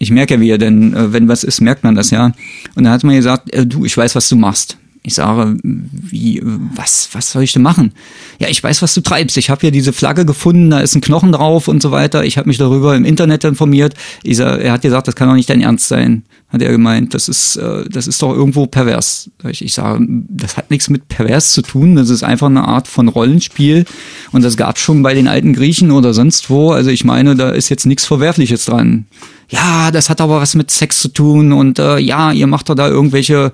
[0.00, 2.30] ich merke ja, wie er denn, äh, wenn was ist, merkt man das ja.
[2.76, 4.78] Und er hat mir gesagt, äh, du, ich weiß, was du machst.
[5.02, 7.92] Ich sage, wie, was, was soll ich denn machen?
[8.38, 9.36] Ja, ich weiß, was du treibst.
[9.36, 12.24] Ich habe hier diese Flagge gefunden, da ist ein Knochen drauf und so weiter.
[12.24, 13.94] Ich habe mich darüber im Internet informiert.
[14.22, 16.24] Ich sag, er hat gesagt, das kann doch nicht dein Ernst sein.
[16.48, 17.12] Hat er gemeint.
[17.14, 19.30] Das ist, äh, das ist doch irgendwo pervers.
[19.48, 21.96] Ich, ich sage, das hat nichts mit pervers zu tun.
[21.96, 23.84] Das ist einfach eine Art von Rollenspiel.
[24.32, 26.70] Und das gab schon bei den alten Griechen oder sonst wo.
[26.70, 29.06] Also ich meine, da ist jetzt nichts Verwerfliches dran.
[29.50, 32.74] Ja, das hat aber was mit Sex zu tun und äh, ja, ihr macht doch
[32.74, 33.52] da irgendwelche,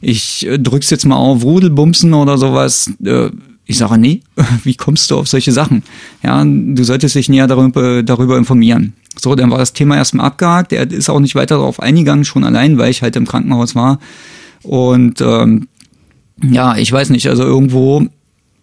[0.00, 2.92] ich äh, drück's jetzt mal auf, Rudelbumsen oder sowas.
[3.04, 3.30] Äh,
[3.66, 4.22] ich sage, nee,
[4.64, 5.82] wie kommst du auf solche Sachen?
[6.22, 8.94] Ja, du solltest dich näher darüber, darüber informieren.
[9.16, 10.72] So, dann war das Thema erstmal abgehakt.
[10.72, 13.98] Er ist auch nicht weiter darauf eingegangen, schon allein, weil ich halt im Krankenhaus war.
[14.62, 15.68] Und ähm,
[16.42, 18.06] ja, ich weiß nicht, also irgendwo,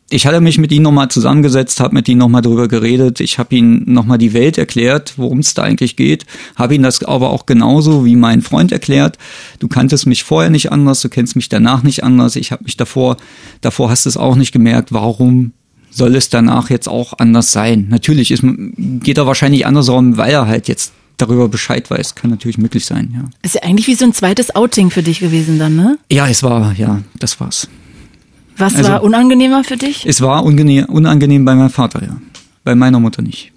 [0.09, 3.19] ich hatte mich mit ihm nochmal zusammengesetzt, habe mit ihm nochmal drüber geredet.
[3.19, 6.25] Ich habe ihm nochmal die Welt erklärt, worum es da eigentlich geht.
[6.55, 9.17] Habe ihm das aber auch genauso wie mein Freund erklärt.
[9.59, 12.35] Du kanntest mich vorher nicht anders, du kennst mich danach nicht anders.
[12.35, 13.17] Ich habe mich davor,
[13.61, 14.91] davor hast du es auch nicht gemerkt.
[14.91, 15.53] Warum
[15.91, 17.87] soll es danach jetzt auch anders sein.
[17.89, 22.15] Natürlich ist, geht er wahrscheinlich anders um, weil er halt jetzt darüber Bescheid weiß.
[22.15, 23.29] Kann natürlich möglich sein, ja.
[23.41, 25.97] Ist ja eigentlich wie so ein zweites Outing für dich gewesen dann, ne?
[26.11, 27.67] Ja, es war, ja, das war's.
[28.59, 30.05] Was also, war unangenehmer für dich?
[30.05, 32.17] Es war unangenehm, unangenehm bei meinem Vater, ja.
[32.63, 33.51] Bei meiner Mutter nicht.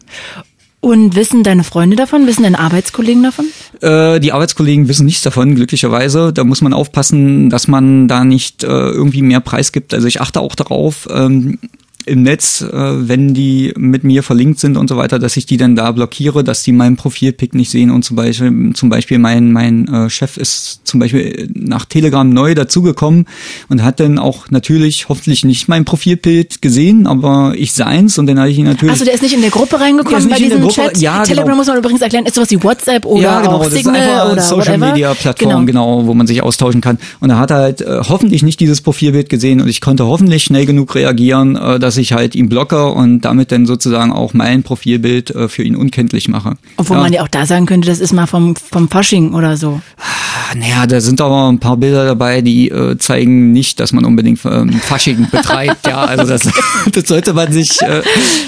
[0.81, 2.27] Und wissen deine Freunde davon?
[2.27, 3.47] Wissen deine Arbeitskollegen davon?
[3.81, 6.33] Äh, die Arbeitskollegen wissen nichts davon, glücklicherweise.
[6.33, 9.95] Da muss man aufpassen, dass man da nicht äh, irgendwie mehr Preis gibt.
[9.95, 11.59] Also ich achte auch darauf, ähm,
[12.07, 15.57] im Netz, äh, wenn die mit mir verlinkt sind und so weiter, dass ich die
[15.57, 19.53] dann da blockiere, dass die meinen Profilpick nicht sehen und zum Beispiel, zum Beispiel mein,
[19.53, 23.27] mein äh, Chef ist zum Beispiel nach Telegram neu dazugekommen
[23.69, 28.39] und hat dann auch natürlich hoffentlich nicht mein Profilbild gesehen, aber ich seins und dann
[28.39, 28.93] habe ich ihn natürlich.
[28.93, 30.99] Also der ist nicht in der Gruppe reingekommen bei diesem Chat?
[30.99, 31.57] Ja, Telegram genau.
[31.57, 34.75] muss man übrigens erklären, ist sowas wie WhatsApp oder ja, genau, auch Signal oder Social
[34.75, 34.93] whatever.
[34.93, 35.97] Media Plattform, genau.
[35.97, 36.07] genau.
[36.07, 36.99] wo man sich austauschen kann.
[37.21, 40.67] Und er hat halt äh, hoffentlich nicht dieses Profilbild gesehen und ich konnte hoffentlich schnell
[40.67, 45.31] genug reagieren, äh, dass ich halt ihn blocke und damit dann sozusagen auch mein Profilbild
[45.31, 46.57] äh, für ihn unkenntlich mache.
[46.77, 47.03] Obwohl ja.
[47.03, 49.81] man ja auch da sagen könnte, das ist mal vom, vom Fasching oder so.
[49.99, 54.05] Ah, naja, da sind aber ein paar Bilder dabei, die äh, zeigen nicht, dass man
[54.05, 55.87] unbedingt ähm, Fasching betreibt.
[55.87, 56.49] ja, also das,
[56.93, 58.03] das sollte man sich, äh,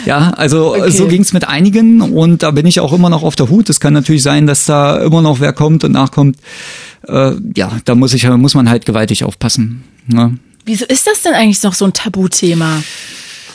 [0.06, 0.90] ja, also okay.
[0.90, 3.70] so ging es mit einigen und da bin ich auch immer noch auf der Hut.
[3.70, 6.36] Es kann natürlich sein, dass da immer noch wer kommt und nachkommt.
[7.06, 9.84] Äh, ja, da muss ich, muss man halt gewaltig aufpassen.
[10.06, 10.38] Ne?
[10.64, 12.82] Wieso ist das denn eigentlich noch so ein Tabuthema?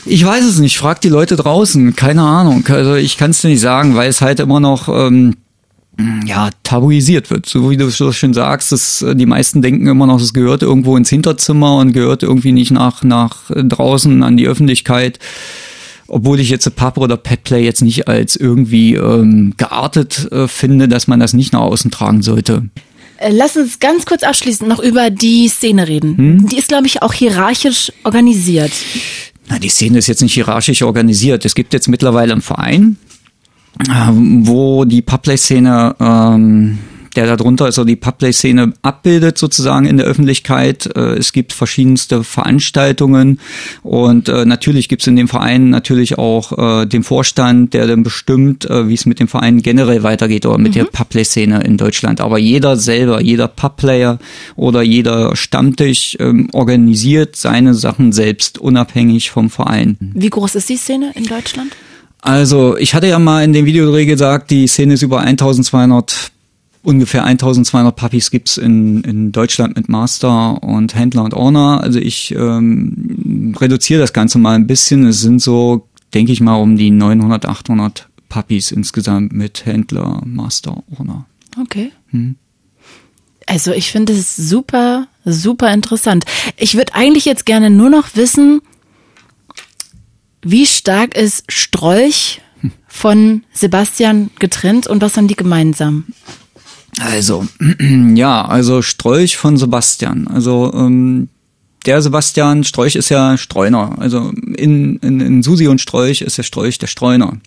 [0.09, 0.77] Ich weiß es nicht.
[0.77, 1.95] Frag die Leute draußen.
[1.95, 2.65] Keine Ahnung.
[2.67, 5.35] Also ich kann es dir nicht sagen, weil es halt immer noch ähm,
[6.25, 7.45] ja tabuisiert wird.
[7.45, 10.63] So wie du so schön sagst, dass äh, die meisten denken immer noch, es gehört
[10.63, 15.19] irgendwo ins Hinterzimmer und gehört irgendwie nicht nach nach draußen an die Öffentlichkeit.
[16.07, 21.07] Obwohl ich jetzt Pub oder Petplay jetzt nicht als irgendwie ähm, geartet äh, finde, dass
[21.07, 22.63] man das nicht nach außen tragen sollte.
[23.17, 26.17] Äh, lass uns ganz kurz abschließend noch über die Szene reden.
[26.17, 26.47] Hm?
[26.47, 28.71] Die ist, glaube ich, auch hierarchisch organisiert.
[29.49, 31.43] Na, die Szene ist jetzt nicht hierarchisch organisiert.
[31.43, 32.97] Es gibt jetzt mittlerweile einen Verein,
[33.87, 36.77] äh, wo die Public-Szene ähm,
[37.15, 40.89] der darunter also die Public-Szene abbildet sozusagen in der Öffentlichkeit.
[40.95, 43.39] Äh, es gibt verschiedenste Veranstaltungen
[43.83, 48.03] und äh, natürlich gibt es in dem Verein natürlich auch äh, den Vorstand, der dann
[48.03, 50.79] bestimmt, wie es mit dem Verein generell weitergeht oder mit mhm.
[50.79, 52.21] der Public-Szene in Deutschland.
[52.21, 54.19] Aber jeder selber, jeder Pub-Player
[54.55, 59.97] oder jeder Stammtisch ähm, organisiert seine Sachen selbst, unabhängig vom Verein.
[59.99, 61.75] Wie groß ist die Szene in Deutschland?
[62.21, 66.31] Also, ich hatte ja mal in dem Videodreh gesagt, die Szene ist über 1200
[66.83, 71.81] ungefähr 1200 Puppies gibt's in, in Deutschland mit Master und Händler und Owner.
[71.81, 75.05] Also ich ähm, reduziere das Ganze mal ein bisschen.
[75.05, 80.83] Es sind so, denke ich mal, um die 900, 800 Puppies insgesamt mit Händler, Master,
[80.97, 81.25] Owner.
[81.59, 81.91] Okay.
[82.11, 82.35] Hm.
[83.45, 86.25] Also ich finde es super, super interessant.
[86.55, 88.61] Ich würde eigentlich jetzt gerne nur noch wissen,
[90.41, 92.71] wie stark ist Strolch hm.
[92.87, 96.05] von Sebastian getrennt und was haben die gemeinsam?
[96.99, 97.47] Also,
[98.15, 100.27] ja, also Strolch von Sebastian.
[100.27, 101.29] Also, ähm,
[101.85, 103.95] der Sebastian Strolch ist ja Streuner.
[103.99, 107.37] Also in, in, in Susi und Strolch ist der Strolch der Streuner.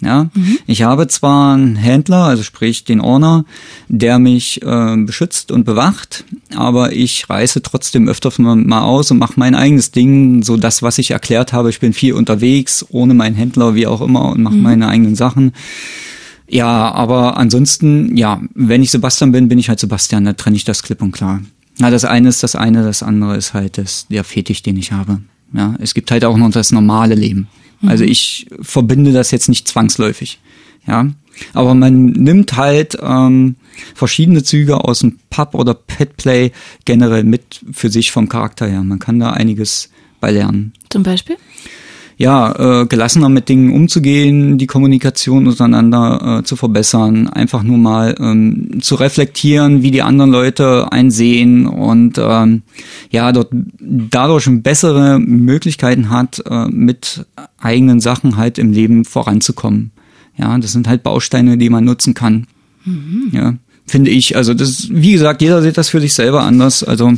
[0.00, 0.58] Ja, mhm.
[0.66, 3.44] ich habe zwar einen Händler, also sprich den Owner,
[3.86, 6.24] der mich äh, beschützt und bewacht,
[6.56, 10.98] aber ich reise trotzdem öfters mal aus und mache mein eigenes Ding, so das, was
[10.98, 11.70] ich erklärt habe.
[11.70, 14.62] Ich bin viel unterwegs, ohne meinen Händler, wie auch immer, und mache mhm.
[14.62, 15.52] meine eigenen Sachen.
[16.52, 20.64] Ja, aber ansonsten, ja, wenn ich Sebastian bin, bin ich halt Sebastian, da trenne ich
[20.64, 21.40] das klipp und klar.
[21.78, 24.92] Ja, das eine ist das eine, das andere ist halt das, der Fetisch, den ich
[24.92, 25.22] habe.
[25.54, 27.48] Ja, es gibt halt auch noch das normale Leben.
[27.80, 27.88] Mhm.
[27.88, 30.40] Also ich verbinde das jetzt nicht zwangsläufig.
[30.86, 31.08] Ja,
[31.54, 33.56] aber man nimmt halt ähm,
[33.94, 36.52] verschiedene Züge aus dem Pub oder Petplay
[36.84, 38.82] generell mit für sich vom Charakter her.
[38.82, 39.88] Man kann da einiges
[40.20, 40.74] bei lernen.
[40.90, 41.36] Zum Beispiel?
[42.22, 48.14] Ja, äh, gelassener mit Dingen umzugehen, die Kommunikation untereinander äh, zu verbessern, einfach nur mal
[48.20, 52.62] ähm, zu reflektieren, wie die anderen Leute einsehen und ähm,
[53.10, 53.48] ja, dort
[53.80, 57.26] dadurch bessere Möglichkeiten hat, äh, mit
[57.58, 59.90] eigenen Sachen halt im Leben voranzukommen.
[60.36, 62.46] Ja, das sind halt Bausteine, die man nutzen kann.
[62.84, 63.30] Mhm.
[63.32, 63.54] Ja,
[63.86, 64.36] finde ich.
[64.36, 66.82] Also das, wie gesagt, jeder sieht das für sich selber anders.
[66.82, 67.12] Also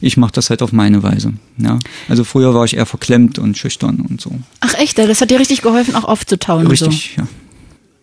[0.00, 1.32] ich mache das halt auf meine Weise.
[1.58, 4.32] Ja, also früher war ich eher verklemmt und schüchtern und so.
[4.60, 6.66] Ach echt, das hat dir richtig geholfen, auch aufzutauen.
[6.66, 7.22] Richtig, so.
[7.22, 7.28] ja.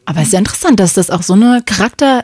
[0.05, 2.23] Aber es ist ja interessant, dass das auch so eine Charakteränderung,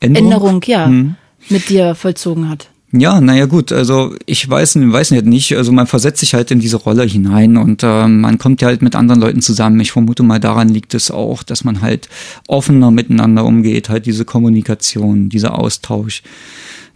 [0.00, 0.62] Änderung?
[0.66, 1.14] ja, hm.
[1.48, 2.68] mit dir vollzogen hat.
[2.92, 6.76] Ja, naja gut, also ich weiß, weiß nicht, also man versetzt sich halt in diese
[6.76, 9.78] Rolle hinein und äh, man kommt ja halt mit anderen Leuten zusammen.
[9.78, 12.08] Ich vermute mal, daran liegt es auch, dass man halt
[12.48, 16.24] offener miteinander umgeht, halt diese Kommunikation, dieser Austausch.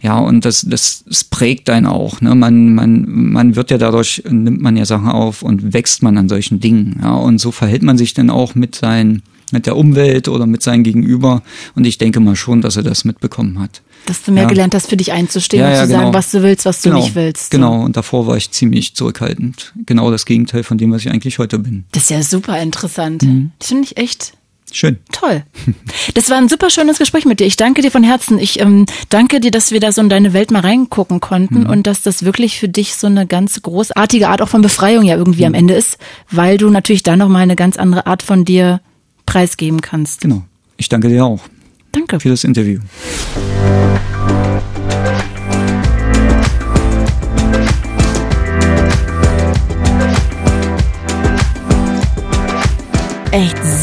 [0.01, 2.19] Ja, und das, das, das prägt einen auch.
[2.19, 2.35] Ne?
[2.35, 6.27] Man, man, man wird ja dadurch, nimmt man ja Sachen auf und wächst man an
[6.27, 6.99] solchen Dingen.
[7.01, 10.61] Ja, und so verhält man sich dann auch mit seinen mit der Umwelt oder mit
[10.61, 11.41] seinem Gegenüber.
[11.75, 13.81] Und ich denke mal schon, dass er das mitbekommen hat.
[14.05, 14.49] Dass du mehr ja.
[14.49, 15.99] gelernt hast, für dich einzustehen ja, und zu genau.
[15.99, 16.97] sagen, was du willst, was genau.
[16.97, 17.51] du nicht willst.
[17.51, 19.73] Genau, und davor war ich ziemlich zurückhaltend.
[19.85, 21.85] Genau das Gegenteil von dem, was ich eigentlich heute bin.
[21.91, 23.23] Das ist ja super interessant.
[23.23, 23.51] Mhm.
[23.59, 24.33] Das finde ich echt
[24.71, 24.97] Schön.
[25.11, 25.43] Toll.
[26.13, 27.45] Das war ein super schönes Gespräch mit dir.
[27.45, 28.39] Ich danke dir von Herzen.
[28.39, 31.69] Ich ähm, danke dir, dass wir da so in deine Welt mal reingucken konnten mhm.
[31.69, 35.15] und dass das wirklich für dich so eine ganz großartige Art auch von Befreiung ja
[35.15, 35.47] irgendwie mhm.
[35.47, 35.97] am Ende ist,
[36.31, 38.81] weil du natürlich da nochmal eine ganz andere Art von dir
[39.25, 40.21] preisgeben kannst.
[40.21, 40.43] Genau.
[40.77, 41.41] Ich danke dir auch.
[42.07, 42.19] Danke.
[42.19, 42.79] Für das Interview.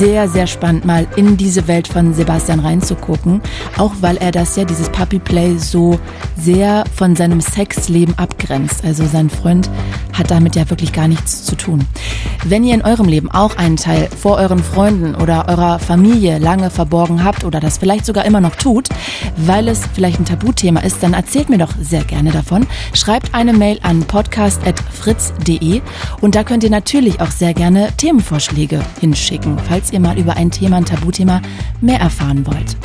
[0.02, 3.40] Sehr, sehr spannend, mal in diese Welt von Sebastian reinzugucken.
[3.78, 5.98] Auch weil er das ja, dieses Puppy Play, so
[6.36, 8.84] sehr von seinem Sexleben abgrenzt.
[8.84, 9.70] Also sein Freund
[10.12, 11.86] hat damit ja wirklich gar nichts zu tun.
[12.44, 16.70] Wenn ihr in eurem Leben auch einen Teil vor euren Freunden oder eurer Familie lange
[16.70, 18.88] verborgen habt oder das vielleicht sogar immer noch tut,
[19.36, 22.66] weil es vielleicht ein Tabuthema ist, dann erzählt mir doch sehr gerne davon.
[22.92, 25.80] Schreibt eine Mail an podcast.fritz.de
[26.20, 30.36] und da könnt ihr natürlich auch sehr gerne Themenvorschläge hinschicken schicken, falls ihr mal über
[30.36, 31.40] ein Thema, ein Tabuthema
[31.80, 32.76] mehr erfahren wollt.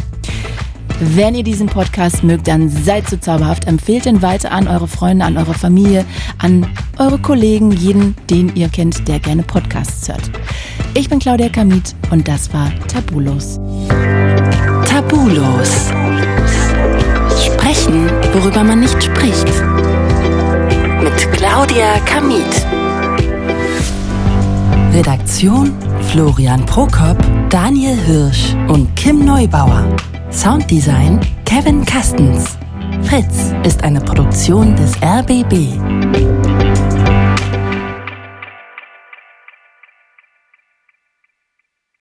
[1.00, 3.68] Wenn ihr diesen Podcast mögt, dann seid so zauberhaft.
[3.68, 6.06] Empfehlt ihn weiter an eure Freunde, an eure Familie,
[6.40, 6.66] an
[6.98, 10.32] eure Kollegen, jeden, den ihr kennt, der gerne Podcasts hört.
[10.96, 13.60] Ich bin Claudia Kamit und das war Tabulos.
[14.90, 15.92] Tabulos.
[17.46, 19.48] Sprechen, worüber man nicht spricht.
[21.04, 22.66] Mit Claudia Kamit.
[24.98, 25.78] Redaktion
[26.10, 27.18] Florian Prokop,
[27.52, 29.86] Daniel Hirsch und Kim Neubauer.
[30.32, 32.58] Sounddesign Kevin Kastens.
[33.04, 35.78] Fritz ist eine Produktion des RBB.